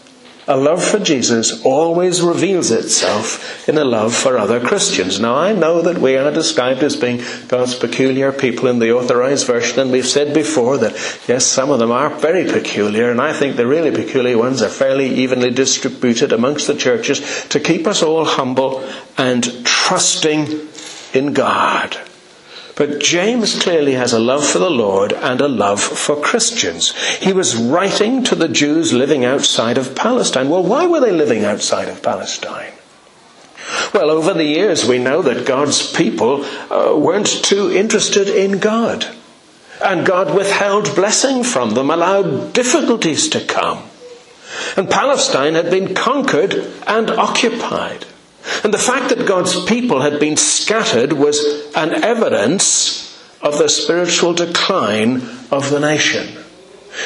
A 0.49 0.57
love 0.57 0.85
for 0.85 1.01
Jesus 1.01 1.65
always 1.65 2.23
reveals 2.23 2.71
itself 2.71 3.69
in 3.69 3.79
a 3.79 3.85
love 3.85 4.15
for 4.15 4.39
other 4.39 4.61
Christians. 4.61 5.19
Now, 5.19 5.35
I 5.35 5.53
know 5.53 5.83
that 5.83 5.99
we 5.99 6.17
are 6.17 6.31
described 6.31 6.85
as 6.85 6.95
being 6.95 7.21
God's 7.49 7.75
peculiar 7.75 8.31
people 8.31 8.69
in 8.69 8.79
the 8.79 8.93
authorized 8.93 9.45
version, 9.49 9.81
and 9.81 9.91
we've 9.91 10.07
said 10.07 10.33
before 10.33 10.79
that, 10.79 10.93
yes, 11.27 11.45
some 11.45 11.71
of 11.71 11.81
them 11.81 11.91
are 11.91 12.11
very 12.11 12.45
peculiar, 12.45 13.11
and 13.11 13.21
I 13.21 13.33
think 13.33 13.57
the 13.57 13.67
really 13.67 13.91
peculiar 13.91 14.39
ones 14.39 14.63
are 14.63 14.69
fairly 14.69 15.09
evenly 15.17 15.51
distributed 15.51 16.33
amongst 16.33 16.69
the 16.69 16.77
churches 16.77 17.49
to 17.49 17.59
keep 17.59 17.85
us 17.89 18.05
all 18.05 18.25
humble 18.25 18.89
and 19.19 19.67
trusting 19.67 20.69
in 21.13 21.33
God. 21.33 21.97
But 22.77 23.01
James 23.01 23.61
clearly 23.61 23.95
has 23.95 24.13
a 24.13 24.19
love 24.19 24.47
for 24.47 24.59
the 24.59 24.71
Lord 24.71 25.15
and 25.15 25.41
a 25.41 25.49
love 25.49 25.81
for 25.81 26.15
Christians. 26.15 26.95
He 27.17 27.33
was 27.33 27.57
writing 27.57 28.23
to 28.25 28.35
the 28.35 28.49
Jews 28.49 28.93
living 28.93 29.25
outside 29.25 29.79
of 29.79 29.95
Palestine. 29.95 30.51
Well, 30.51 30.63
why 30.63 30.87
were 30.87 31.01
they 31.01 31.11
living 31.11 31.43
outside 31.43 31.89
of 31.89 32.03
Palestine? 32.03 32.75
Well, 33.95 34.11
over 34.11 34.35
the 34.35 34.45
years, 34.45 34.85
we 34.87 34.99
know 34.99 35.23
that 35.23 35.47
God's 35.47 35.91
people 35.91 36.45
uh, 36.45 36.95
weren't 36.95 37.43
too 37.43 37.73
interested 37.73 38.29
in 38.29 38.59
God. 38.59 39.07
And 39.83 40.07
God 40.07 40.37
withheld 40.37 40.95
blessing 40.95 41.45
from 41.45 41.71
them, 41.71 41.91
allowed 41.91 42.53
difficulties 42.53 43.31
to 43.31 43.41
come. 43.41 43.85
And 44.77 44.91
Palestine 44.91 45.55
had 45.55 45.71
been 45.71 45.95
conquered 45.95 46.55
and 46.87 47.11
occupied. 47.11 48.05
And 48.63 48.73
the 48.73 48.79
fact 48.79 49.09
that 49.09 49.27
God's 49.27 49.65
people 49.65 50.03
had 50.03 50.21
been 50.21 50.37
scattered 50.37 51.13
was 51.13 51.39
an 51.75 52.05
evidence 52.05 53.03
of 53.43 53.59
the 53.59 53.69
spiritual 53.69 54.35
decline 54.35 55.23
of 55.51 55.71
the 55.71 55.81
nation. 55.81 56.45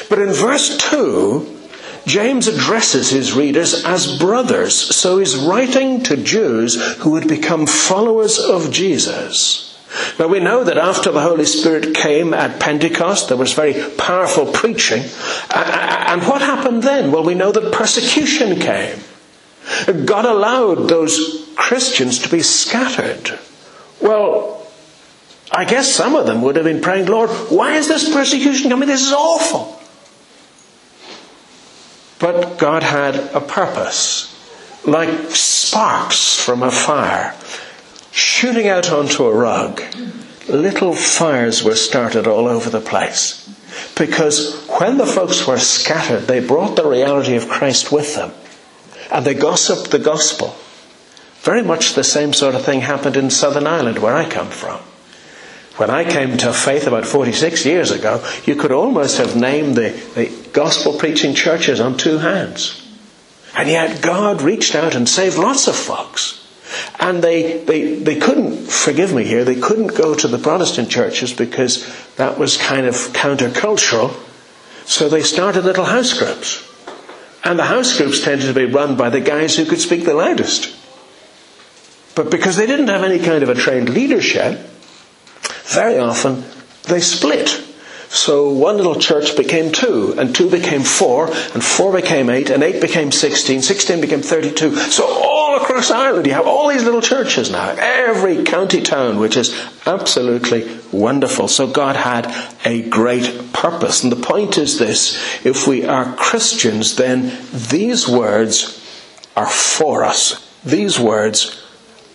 But 0.09 0.19
in 0.19 0.33
verse 0.33 0.77
2, 0.91 1.59
James 2.07 2.47
addresses 2.47 3.11
his 3.11 3.33
readers 3.35 3.85
as 3.85 4.19
brothers, 4.19 4.75
so 4.75 5.19
he's 5.19 5.37
writing 5.37 6.03
to 6.05 6.17
Jews 6.17 6.77
who 6.99 7.17
had 7.17 7.29
become 7.29 7.67
followers 7.67 8.39
of 8.39 8.71
Jesus. 8.71 9.67
Now 10.19 10.29
we 10.29 10.41
know 10.41 10.63
that 10.65 10.79
after 10.79 11.11
the 11.11 11.21
Holy 11.21 11.45
Spirit 11.45 11.95
came 11.95 12.33
at 12.33 12.61
Pentecost, 12.61 13.29
there 13.29 13.37
was 13.37 13.53
very 13.53 13.75
powerful 13.99 14.47
preaching. 14.47 15.03
And 15.51 16.23
what 16.23 16.43
happened 16.43 16.83
then? 16.85 17.11
Well, 17.11 17.25
we 17.25 17.35
know 17.35 17.53
that 17.53 17.73
persecution 17.73 18.61
came. 18.61 19.01
God 19.87 20.25
allowed 20.25 20.89
those 20.89 21.53
Christians 21.57 22.21
to 22.21 22.29
be 22.29 22.41
scattered. 22.41 23.39
Well, 24.01 24.67
I 25.53 25.65
guess 25.65 25.93
some 25.93 26.15
of 26.15 26.27
them 26.27 26.43
would 26.43 26.57
have 26.57 26.65
been 26.65 26.81
praying, 26.81 27.07
Lord, 27.07 27.31
why 27.51 27.77
is 27.77 27.89
this 27.89 28.13
persecution 28.13 28.71
coming? 28.71 28.89
This 28.89 29.03
is 29.03 29.13
awful. 29.13 29.79
But 32.19 32.59
God 32.59 32.83
had 32.83 33.17
a 33.35 33.41
purpose, 33.41 34.27
like 34.87 35.31
sparks 35.31 36.39
from 36.39 36.63
a 36.63 36.71
fire 36.71 37.35
shooting 38.13 38.69
out 38.69 38.91
onto 38.91 39.25
a 39.25 39.35
rug. 39.35 39.83
Little 40.49 40.95
fires 40.95 41.63
were 41.63 41.77
started 41.77 42.27
all 42.27 42.47
over 42.47 42.71
the 42.71 42.81
place. 42.81 43.47
Because 43.97 44.67
when 44.81 44.99
the 44.99 45.07
folks 45.07 45.47
were 45.47 45.59
scattered, 45.59 46.23
they 46.23 46.45
brought 46.45 46.77
the 46.77 46.87
reality 46.87 47.37
of 47.37 47.49
Christ 47.49 47.93
with 47.93 48.15
them 48.17 48.33
and 49.11 49.25
they 49.25 49.35
gossiped 49.35 49.91
the 49.91 49.99
gospel. 49.99 50.55
Very 51.43 51.63
much 51.63 51.95
the 51.95 52.05
same 52.05 52.33
sort 52.33 52.55
of 52.55 52.65
thing 52.65 52.83
happened 52.83 53.17
in 53.17 53.31
Southern 53.31 53.67
Ireland, 53.67 53.99
where 53.99 54.15
I 54.15 54.29
come 54.29 54.49
from. 54.49 54.81
When 55.77 55.89
I 55.89 56.05
came 56.05 56.37
to 56.39 56.53
faith 56.53 56.87
about 56.87 57.07
46 57.07 57.65
years 57.65 57.91
ago, 57.91 58.23
you 58.45 58.55
could 58.55 58.73
almost 58.73 59.17
have 59.17 59.35
named 59.35 59.77
the, 59.77 59.91
the 60.15 60.31
gospel 60.53 60.99
preaching 60.99 61.35
churches 61.35 61.81
on 61.81 61.97
two 61.97 62.19
hands. 62.19 62.87
And 63.57 63.69
yet 63.69 64.03
God 64.03 64.43
reached 64.43 64.75
out 64.75 64.95
and 64.95 65.09
saved 65.09 65.39
lots 65.39 65.69
of 65.69 65.75
folks. 65.75 66.47
And 67.01 67.25
they, 67.25 67.65
they, 67.65 67.95
they 67.95 68.17
couldn't, 68.17 68.69
forgive 68.69 69.15
me 69.15 69.25
here, 69.25 69.45
they 69.45 69.59
couldn't 69.59 69.97
go 69.97 70.15
to 70.15 70.29
the 70.29 70.39
Protestant 70.39 70.91
churches 70.91 71.33
because 71.33 71.89
that 72.17 72.39
was 72.39 72.59
kind 72.59 72.87
of 72.87 72.95
countercultural. 72.95 74.15
So 74.85 75.09
they 75.09 75.23
started 75.23 75.65
little 75.65 75.87
house 75.87 76.17
groups. 76.17 76.70
And 77.43 77.59
the 77.59 77.65
house 77.65 77.97
groups 77.97 78.23
tended 78.23 78.47
to 78.47 78.55
be 78.55 78.67
run 78.67 78.97
by 78.97 79.09
the 79.11 79.21
guys 79.21 79.57
who 79.57 79.65
could 79.65 79.81
speak 79.81 80.05
the 80.05 80.15
loudest. 80.15 80.77
But 82.15 82.31
because 82.31 82.57
they 82.57 82.67
didn't 82.67 82.89
have 82.89 83.03
any 83.03 83.19
kind 83.19 83.43
of 83.43 83.49
a 83.49 83.55
trained 83.55 83.89
leadership, 83.89 84.59
very 85.65 85.99
often 85.99 86.45
they 86.89 87.01
split. 87.01 87.49
So 88.09 88.51
one 88.51 88.77
little 88.77 88.97
church 88.97 89.37
became 89.37 89.71
two, 89.71 90.15
and 90.19 90.35
two 90.35 90.51
became 90.51 90.83
four, 90.83 91.29
and 91.29 91.65
four 91.65 91.93
became 91.93 92.29
eight, 92.29 92.51
and 92.51 92.63
eight 92.65 92.81
became 92.81 93.13
sixteen, 93.13 93.63
sixteen 93.63 94.01
became 94.01 94.21
thirty-two. 94.21 94.75
So 94.91 95.07
all 95.07 95.30
across 95.63 95.91
Ireland 95.91 96.27
you 96.27 96.33
have 96.33 96.47
all 96.47 96.69
these 96.69 96.85
little 96.85 97.01
churches 97.01 97.51
now, 97.51 97.75
every 97.79 98.45
county 98.45 98.83
town, 98.83 99.19
which 99.19 99.37
is 99.37 99.55
absolutely 99.87 100.79
wonderful. 100.93 101.49
So 101.49 101.67
God 101.67 101.97
had 101.97 102.35
a 102.65 102.83
great 102.89 103.53
purpose. 103.53 104.03
And 104.03 104.13
the 104.13 104.17
point 104.17 104.59
is 104.59 104.79
this, 104.79 105.45
if 105.45 105.67
we 105.67 105.87
are 105.87 106.15
Christians, 106.17 106.97
then 106.97 107.37
these 107.53 108.09
words 108.09 108.77
are 109.37 109.49
for 109.49 110.05
us. 110.05 110.47
These 110.65 110.99
words 110.99 111.65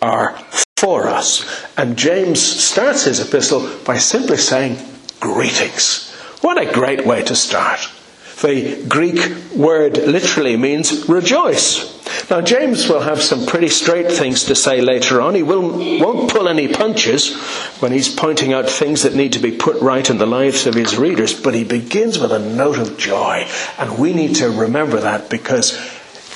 are 0.02 0.38
for 0.78 1.08
us. 1.08 1.66
And 1.78 1.98
James 1.98 2.42
starts 2.42 3.06
his 3.06 3.20
epistle 3.20 3.78
by 3.86 3.98
simply 3.98 4.38
saying, 4.38 4.78
Greetings. 5.20 6.14
What 6.42 6.62
a 6.62 6.72
great 6.72 7.06
way 7.06 7.24
to 7.24 7.36
start. 7.36 7.90
The 8.46 8.86
Greek 8.88 9.56
word 9.56 9.98
literally 9.98 10.56
means 10.56 11.10
rejoice. 11.10 11.96
Now, 12.30 12.42
James 12.42 12.88
will 12.88 13.02
have 13.02 13.20
some 13.24 13.48
pretty 13.48 13.70
straight 13.70 14.12
things 14.12 14.44
to 14.44 14.56
say 14.56 14.82
later 14.82 15.20
on. 15.20 15.34
He 15.34 15.42
will, 15.42 15.72
won't 16.00 16.32
pull 16.32 16.48
any 16.48 16.68
punches 16.68 17.36
when 17.82 17.92
he's 17.92 18.14
pointing 18.14 18.54
out 18.54 18.70
things 18.70 19.02
that 19.02 19.16
need 19.16 19.34
to 19.34 19.40
be 19.40 19.58
put 19.58 19.82
right 19.82 20.08
in 20.08 20.20
the 20.20 20.28
lives 20.28 20.68
of 20.68 20.76
his 20.76 20.96
readers, 20.96 21.34
but 21.34 21.56
he 21.56 21.64
begins 21.64 22.20
with 22.20 22.32
a 22.32 22.38
note 22.38 22.78
of 22.78 23.00
joy. 23.00 23.48
And 23.80 23.98
we 23.98 24.14
need 24.14 24.36
to 24.36 24.52
remember 24.52 25.00
that 25.00 25.32
because 25.32 25.72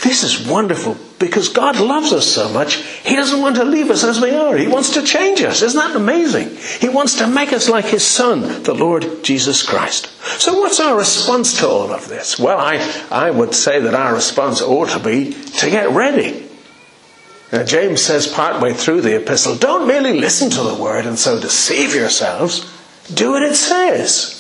this 0.02 0.24
is 0.24 0.48
wonderful 0.48 0.98
because 1.20 1.50
God 1.50 1.78
loves 1.80 2.14
us 2.14 2.26
so 2.26 2.48
much, 2.50 2.76
He 3.04 3.16
doesn't 3.16 3.42
want 3.42 3.58
to 3.58 3.66
leave 3.66 3.92
us 3.92 4.06
as 4.06 4.22
we 4.22 4.32
are. 4.32 4.56
He 4.56 4.68
wants 4.68 4.94
to 4.94 5.04
change 5.04 5.42
us. 5.42 5.62
Isn't 5.62 5.78
that 5.80 5.96
amazing? 5.96 6.56
He 6.80 6.88
wants 6.88 7.18
to 7.18 7.28
make 7.28 7.52
us 7.52 7.68
like 7.68 7.86
His 7.86 8.06
Son, 8.06 8.64
the 8.64 8.74
Lord 8.74 9.24
Jesus 9.24 9.62
Christ. 9.62 10.08
So 10.40 10.60
what's 10.62 10.80
our 10.80 10.98
response 10.98 11.60
to 11.60 11.68
all 11.68 11.92
of 11.92 12.08
this? 12.08 12.40
Well, 12.40 12.58
I, 12.58 12.78
I 13.12 13.32
would 13.32 13.54
say 13.54 13.82
that 13.82 13.94
our 13.94 14.14
response 14.14 14.62
ought 14.62 14.90
to 14.90 15.00
be 15.00 15.34
to 15.34 15.70
get 15.70 15.90
ready. 15.90 16.48
Now, 17.52 17.66
James 17.66 18.02
says 18.02 18.28
partway 18.28 18.74
through 18.74 19.02
the 19.02 19.22
epistle, 19.22 19.56
don't 19.56 19.88
merely 19.88 20.20
listen 20.20 20.50
to 20.52 20.62
the 20.62 20.82
word 20.82 21.06
and 21.06 21.20
so 21.20 21.40
deceive 21.40 21.96
yourselves. 21.96 22.72
Do 23.14 23.32
what 23.32 23.44
it 23.44 23.56
says. 23.56 24.36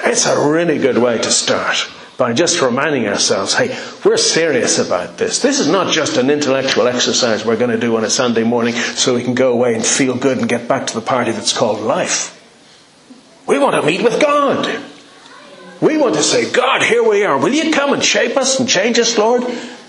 It's 0.00 0.26
a 0.26 0.48
really 0.48 0.78
good 0.78 0.98
way 0.98 1.16
to 1.16 1.30
start 1.30 1.88
by 2.16 2.32
just 2.32 2.62
reminding 2.62 3.06
ourselves, 3.06 3.54
hey, 3.54 3.76
we're 4.04 4.16
serious 4.16 4.78
about 4.78 5.18
this. 5.18 5.40
This 5.40 5.58
is 5.58 5.68
not 5.68 5.92
just 5.92 6.16
an 6.16 6.30
intellectual 6.30 6.86
exercise 6.86 7.44
we're 7.44 7.56
going 7.56 7.70
to 7.70 7.78
do 7.78 7.96
on 7.96 8.04
a 8.04 8.10
Sunday 8.10 8.44
morning 8.44 8.74
so 8.74 9.14
we 9.14 9.24
can 9.24 9.34
go 9.34 9.52
away 9.52 9.74
and 9.74 9.84
feel 9.84 10.16
good 10.16 10.38
and 10.38 10.48
get 10.48 10.68
back 10.68 10.86
to 10.88 10.94
the 10.94 11.00
party 11.00 11.32
that's 11.32 11.56
called 11.56 11.80
life. 11.80 12.40
We 13.46 13.58
want 13.58 13.74
to 13.74 13.82
meet 13.82 14.02
with 14.02 14.20
God. 14.20 14.82
We 15.80 15.96
want 15.96 16.14
to 16.14 16.22
say, 16.22 16.50
God, 16.50 16.82
here 16.82 17.06
we 17.06 17.24
are. 17.24 17.36
Will 17.36 17.52
you 17.52 17.72
come 17.72 17.92
and 17.92 18.02
shape 18.02 18.36
us 18.36 18.60
and 18.60 18.68
change 18.68 18.98
us, 18.98 19.18
Lord? 19.18 19.42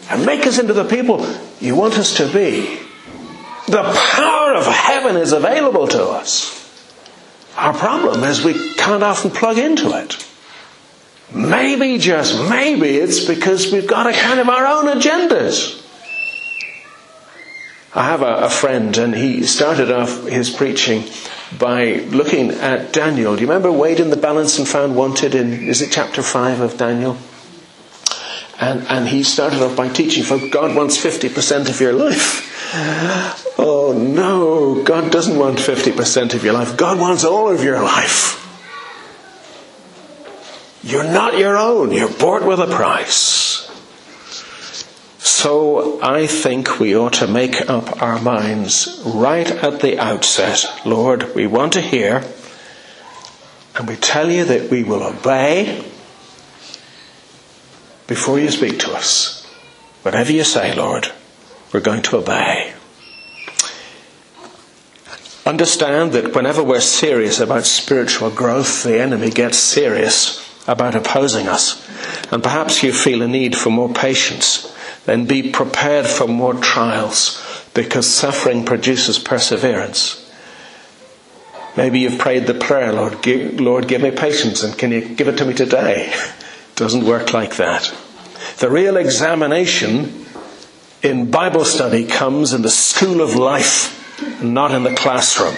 And 0.10 0.26
make 0.26 0.46
us 0.46 0.60
into 0.60 0.74
the 0.74 0.84
people 0.84 1.26
you 1.60 1.76
want 1.76 1.98
us 1.98 2.18
to 2.18 2.32
be. 2.32 2.80
The 3.68 3.82
power 3.82 4.54
of 4.54 4.66
heaven 4.66 5.16
is 5.16 5.32
available 5.32 5.88
to 5.88 6.04
us. 6.04 6.62
Our 7.56 7.74
problem 7.74 8.24
is 8.24 8.44
we 8.44 8.74
can't 8.76 9.04
often 9.04 9.32
plug 9.32 9.58
into 9.58 9.98
it. 9.98 10.28
Maybe, 11.36 11.98
just 11.98 12.50
maybe, 12.50 12.96
it's 12.96 13.26
because 13.26 13.70
we've 13.70 13.88
got 13.88 14.08
a 14.08 14.14
kind 14.14 14.40
of 14.40 14.48
our 14.48 14.66
own 14.66 14.86
agendas. 14.86 15.82
I 17.94 18.06
have 18.06 18.22
a, 18.22 18.46
a, 18.46 18.50
friend, 18.50 18.98
and 18.98 19.14
he 19.14 19.44
started 19.44 19.92
off 19.92 20.28
his 20.28 20.50
preaching 20.50 21.04
by 21.60 21.96
looking 22.12 22.52
at 22.52 22.94
Daniel. 22.94 23.36
Do 23.36 23.42
you 23.42 23.48
remember 23.48 23.70
weighed 23.70 24.00
in 24.00 24.12
the 24.12 24.18
balance 24.18 24.58
and 24.58 24.66
found 24.66 24.96
wanted 24.96 25.36
in, 25.36 25.68
is 25.68 25.82
it 25.82 25.92
chapter 25.92 26.24
5 26.24 26.62
of 26.62 26.78
Daniel? 26.78 27.18
And, 28.58 28.88
and 28.88 29.10
he 29.10 29.24
started 29.24 29.62
off 29.62 29.76
by 29.76 29.90
teaching 29.90 30.24
folks 30.24 30.50
God 30.50 30.74
wants 30.74 30.98
50% 30.98 31.68
of 31.70 31.82
your 31.82 31.92
life. 31.92 32.54
Oh 33.60 33.94
no, 33.98 34.84
God 34.84 35.12
doesn't 35.12 35.38
want 35.38 35.58
50% 35.58 36.34
of 36.34 36.46
your 36.46 36.54
life. 36.54 36.78
God 36.78 36.98
wants 36.98 37.26
all 37.26 37.50
of 37.50 37.62
your 37.62 37.82
life. 37.82 38.45
You're 40.86 41.04
not 41.04 41.40
your 41.40 41.58
own. 41.58 41.92
You're 41.92 42.14
bought 42.14 42.46
with 42.46 42.60
a 42.60 42.68
price. 42.68 43.68
so 45.18 46.00
I 46.00 46.28
think 46.28 46.80
we 46.80 46.96
ought 46.96 47.14
to 47.14 47.28
make 47.28 47.68
up 47.68 48.04
our 48.04 48.22
minds 48.22 49.02
right 49.04 49.50
at 49.50 49.80
the 49.80 49.98
outset. 49.98 50.64
Lord, 50.86 51.34
we 51.34 51.48
want 51.48 51.74
to 51.74 51.82
hear, 51.82 52.24
and 53.76 53.88
we 53.88 53.96
tell 53.96 54.30
you 54.30 54.46
that 54.46 54.70
we 54.70 54.84
will 54.84 55.02
obey 55.02 55.84
before 58.06 58.40
you 58.40 58.52
speak 58.52 58.78
to 58.82 58.94
us. 58.94 59.44
Whatever 60.04 60.34
you 60.34 60.44
say, 60.44 60.76
Lord, 60.76 61.12
we're 61.74 61.80
going 61.80 62.04
to 62.04 62.18
obey. 62.18 62.76
Understand 65.48 66.12
that 66.12 66.36
whenever 66.36 66.62
we're 66.62 66.80
serious 66.80 67.40
about 67.40 67.66
spiritual 67.66 68.30
growth, 68.30 68.84
the 68.84 69.02
enemy 69.02 69.32
gets 69.32 69.58
serious 69.58 70.45
about 70.68 70.96
opposing 70.96 71.48
us. 71.48 71.82
And 72.32 72.42
perhaps 72.42 72.84
you 72.84 72.92
feel 72.92 73.22
a 73.22 73.28
need 73.28 73.56
for 73.56 73.70
more 73.70 73.94
patience. 73.94 74.76
Then 75.06 75.26
be 75.26 75.52
prepared 75.52 76.08
for 76.08 76.28
more 76.28 76.56
trials 76.56 77.42
because 77.74 78.12
suffering 78.12 78.66
produces 78.66 79.20
perseverance. 79.20 80.22
Maybe 81.78 82.00
you've 82.00 82.18
prayed 82.18 82.48
the 82.48 82.54
prayer, 82.54 82.94
Lord, 82.94 83.22
give, 83.22 83.60
Lord, 83.60 83.88
give 83.88 84.02
me 84.02 84.12
patience 84.12 84.64
and 84.64 84.78
can 84.78 84.92
you 84.92 85.02
give 85.02 85.28
it 85.28 85.38
to 85.38 85.46
me 85.46 85.54
today? 85.54 86.14
Doesn't 86.76 87.06
work 87.06 87.34
like 87.34 87.58
that. 87.58 87.94
The 88.58 88.70
real 88.70 88.98
examination 88.98 90.26
in 91.04 91.30
Bible 91.30 91.66
study 91.66 92.06
comes 92.06 92.54
in 92.54 92.62
the 92.62 92.70
school 92.70 93.22
of 93.22 93.36
life, 93.36 94.42
not 94.42 94.72
in 94.72 94.84
the 94.84 94.96
classroom. 94.96 95.56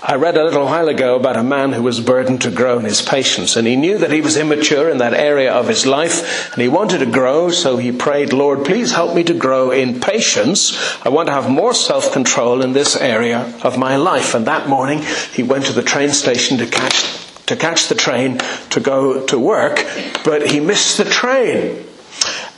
I 0.00 0.14
read 0.14 0.36
a 0.36 0.44
little 0.44 0.64
while 0.64 0.88
ago 0.88 1.16
about 1.16 1.36
a 1.36 1.42
man 1.42 1.72
who 1.72 1.82
was 1.82 2.00
burdened 2.00 2.42
to 2.42 2.52
grow 2.52 2.78
in 2.78 2.84
his 2.84 3.02
patience, 3.02 3.56
and 3.56 3.66
he 3.66 3.74
knew 3.74 3.98
that 3.98 4.12
he 4.12 4.20
was 4.20 4.36
immature 4.36 4.88
in 4.88 4.98
that 4.98 5.12
area 5.12 5.52
of 5.52 5.66
his 5.66 5.86
life, 5.86 6.52
and 6.52 6.62
he 6.62 6.68
wanted 6.68 6.98
to 6.98 7.06
grow, 7.06 7.50
so 7.50 7.78
he 7.78 7.90
prayed, 7.90 8.32
Lord, 8.32 8.64
please 8.64 8.92
help 8.92 9.14
me 9.16 9.24
to 9.24 9.34
grow 9.34 9.72
in 9.72 10.00
patience. 10.00 10.78
I 11.04 11.08
want 11.08 11.26
to 11.26 11.32
have 11.32 11.50
more 11.50 11.74
self-control 11.74 12.62
in 12.62 12.74
this 12.74 12.96
area 12.96 13.52
of 13.64 13.76
my 13.76 13.96
life. 13.96 14.34
And 14.34 14.46
that 14.46 14.68
morning, 14.68 15.02
he 15.32 15.42
went 15.42 15.66
to 15.66 15.72
the 15.72 15.82
train 15.82 16.10
station 16.10 16.58
to 16.58 16.66
catch 16.66 17.18
to 17.46 17.56
catch 17.56 17.88
the 17.88 17.94
train 17.94 18.38
to 18.70 18.78
go 18.78 19.24
to 19.26 19.38
work, 19.38 19.84
but 20.22 20.50
he 20.50 20.60
missed 20.60 20.98
the 20.98 21.04
train. 21.04 21.82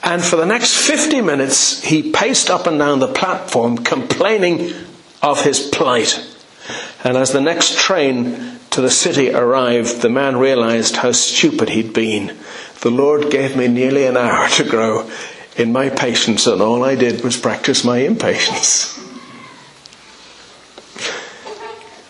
And 0.03 0.23
for 0.23 0.37
the 0.37 0.47
next 0.47 0.77
50 0.77 1.21
minutes, 1.21 1.83
he 1.83 2.11
paced 2.11 2.51
up 2.51 2.67
and 2.67 2.79
down 2.79 2.99
the 2.99 3.13
platform 3.13 3.79
complaining 3.79 4.73
of 5.23 5.45
his 5.45 5.61
plight. 5.61 6.30
And 7.03 7.17
as 7.17 7.33
the 7.33 7.41
next 7.41 7.79
train 7.79 8.59
to 8.71 8.81
the 8.81 8.91
city 8.91 9.31
arrived, 9.31 10.03
the 10.03 10.11
man 10.11 10.37
realized 10.37 10.97
how 10.97 11.13
stupid 11.13 11.71
he'd 11.71 11.93
been. 11.93 12.37
The 12.83 12.91
Lord 12.91 13.31
gave 13.31 13.57
me 13.57 13.69
nearly 13.69 14.07
an 14.07 14.17
hour 14.17 14.49
to 14.51 14.65
grow 14.65 15.11
in 15.57 15.73
my 15.73 15.89
patience, 15.91 16.47
and 16.47 16.61
all 16.63 16.85
I 16.85 16.95
did 16.95 17.25
was 17.25 17.37
practice 17.37 17.85
my 17.85 17.99
impatience. 17.99 18.99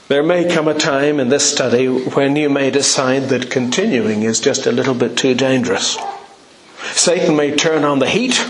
There 0.09 0.23
may 0.25 0.53
come 0.53 0.67
a 0.67 0.75
time 0.75 1.21
in 1.21 1.29
this 1.29 1.49
study 1.49 1.87
when 1.87 2.35
you 2.35 2.51
may 2.51 2.73
decide 2.73 3.29
that 3.29 3.49
continuing 3.49 4.25
is 4.25 4.41
just 4.41 4.67
a 4.67 4.73
little 4.73 4.95
bit 4.95 5.17
too 5.17 5.35
dangerous. 5.35 5.97
Satan 6.93 7.37
may 7.37 7.55
turn 7.55 7.85
on 7.85 8.01
the 8.01 8.09
heat 8.09 8.45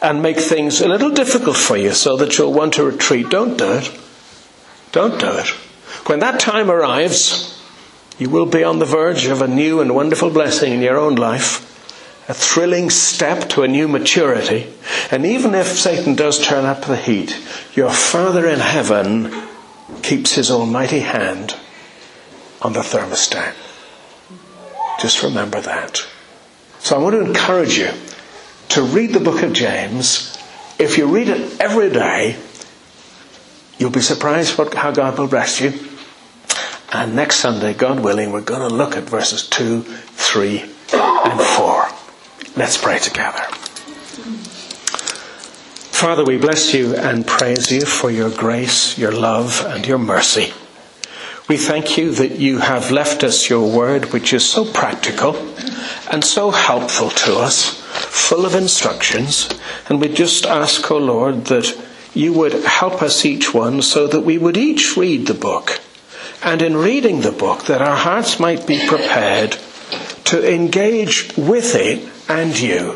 and 0.00 0.22
make 0.22 0.38
things 0.38 0.80
a 0.80 0.88
little 0.88 1.10
difficult 1.10 1.56
for 1.56 1.76
you 1.76 1.90
so 1.90 2.16
that 2.18 2.38
you'll 2.38 2.52
want 2.52 2.74
to 2.74 2.84
retreat. 2.84 3.30
Don't 3.30 3.58
do 3.58 3.72
it. 3.72 3.90
Don't 4.96 5.20
do 5.20 5.28
it. 5.28 5.48
When 6.08 6.20
that 6.20 6.40
time 6.40 6.70
arrives, 6.70 7.62
you 8.18 8.30
will 8.30 8.46
be 8.46 8.64
on 8.64 8.78
the 8.78 8.86
verge 8.86 9.26
of 9.26 9.42
a 9.42 9.46
new 9.46 9.82
and 9.82 9.94
wonderful 9.94 10.30
blessing 10.30 10.72
in 10.72 10.80
your 10.80 10.96
own 10.96 11.16
life, 11.16 11.60
a 12.30 12.32
thrilling 12.32 12.88
step 12.88 13.46
to 13.50 13.62
a 13.62 13.68
new 13.68 13.88
maturity. 13.88 14.72
And 15.10 15.26
even 15.26 15.54
if 15.54 15.66
Satan 15.66 16.14
does 16.14 16.42
turn 16.42 16.64
up 16.64 16.86
the 16.86 16.96
heat, 16.96 17.38
your 17.74 17.90
Father 17.90 18.48
in 18.48 18.60
heaven 18.60 19.34
keeps 20.00 20.32
his 20.32 20.50
almighty 20.50 21.00
hand 21.00 21.54
on 22.62 22.72
the 22.72 22.80
thermostat. 22.80 23.54
Just 24.98 25.22
remember 25.22 25.60
that. 25.60 26.06
So 26.78 26.96
I 26.96 27.02
want 27.02 27.16
to 27.16 27.20
encourage 27.20 27.76
you 27.76 27.90
to 28.70 28.82
read 28.82 29.12
the 29.12 29.20
book 29.20 29.42
of 29.42 29.52
James. 29.52 30.38
If 30.78 30.96
you 30.96 31.06
read 31.06 31.28
it 31.28 31.60
every 31.60 31.90
day, 31.90 32.38
you'll 33.78 33.90
be 33.90 34.00
surprised 34.00 34.58
what, 34.58 34.74
how 34.74 34.90
God 34.90 35.18
will 35.18 35.28
bless 35.28 35.60
you. 35.60 35.72
And 36.92 37.16
next 37.16 37.36
Sunday, 37.36 37.74
God 37.74 38.00
willing, 38.00 38.32
we're 38.32 38.40
going 38.40 38.68
to 38.68 38.74
look 38.74 38.96
at 38.96 39.04
verses 39.04 39.48
2, 39.48 39.82
3, 39.82 40.60
and 40.92 41.40
4. 41.40 41.88
Let's 42.56 42.78
pray 42.78 42.98
together. 42.98 43.42
Father, 45.96 46.24
we 46.24 46.36
bless 46.36 46.74
you 46.74 46.94
and 46.94 47.26
praise 47.26 47.72
you 47.72 47.80
for 47.84 48.10
your 48.10 48.30
grace, 48.30 48.96
your 48.98 49.12
love, 49.12 49.64
and 49.66 49.86
your 49.86 49.98
mercy. 49.98 50.52
We 51.48 51.56
thank 51.56 51.96
you 51.96 52.10
that 52.12 52.32
you 52.32 52.58
have 52.58 52.90
left 52.90 53.24
us 53.24 53.48
your 53.48 53.70
word, 53.70 54.12
which 54.12 54.32
is 54.32 54.44
so 54.44 54.70
practical 54.70 55.36
and 56.10 56.24
so 56.24 56.50
helpful 56.50 57.10
to 57.10 57.38
us, 57.38 57.70
full 57.70 58.44
of 58.44 58.54
instructions. 58.54 59.48
And 59.88 60.00
we 60.00 60.08
just 60.08 60.44
ask, 60.44 60.90
O 60.90 60.96
oh 60.96 60.98
Lord, 60.98 61.44
that 61.46 61.72
you 62.16 62.32
would 62.32 62.52
help 62.64 63.02
us 63.02 63.24
each 63.24 63.52
one 63.52 63.82
so 63.82 64.06
that 64.06 64.20
we 64.20 64.38
would 64.38 64.56
each 64.56 64.96
read 64.96 65.26
the 65.26 65.34
book. 65.34 65.80
And 66.42 66.62
in 66.62 66.76
reading 66.76 67.20
the 67.20 67.32
book, 67.32 67.64
that 67.64 67.82
our 67.82 67.96
hearts 67.96 68.40
might 68.40 68.66
be 68.66 68.86
prepared 68.86 69.56
to 70.24 70.54
engage 70.54 71.36
with 71.36 71.74
it 71.74 72.08
and 72.28 72.58
you 72.58 72.92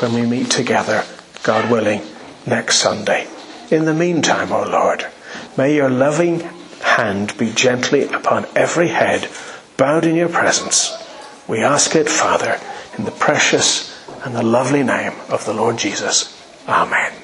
when 0.00 0.14
we 0.14 0.22
meet 0.22 0.50
together, 0.50 1.04
God 1.42 1.70
willing, 1.70 2.02
next 2.46 2.76
Sunday. 2.76 3.26
In 3.70 3.84
the 3.84 3.94
meantime, 3.94 4.52
O 4.52 4.64
oh 4.64 4.70
Lord, 4.70 5.06
may 5.56 5.74
your 5.74 5.90
loving 5.90 6.40
hand 6.82 7.36
be 7.36 7.52
gently 7.52 8.04
upon 8.04 8.46
every 8.56 8.88
head 8.88 9.28
bowed 9.76 10.06
in 10.06 10.16
your 10.16 10.28
presence 10.28 10.96
we 11.50 11.64
ask 11.64 11.96
it, 11.96 12.08
Father, 12.08 12.60
in 12.96 13.04
the 13.04 13.10
precious 13.10 13.92
and 14.24 14.36
the 14.36 14.42
lovely 14.42 14.84
name 14.84 15.14
of 15.28 15.44
the 15.44 15.52
Lord 15.52 15.78
Jesus. 15.78 16.32
Amen. 16.68 17.19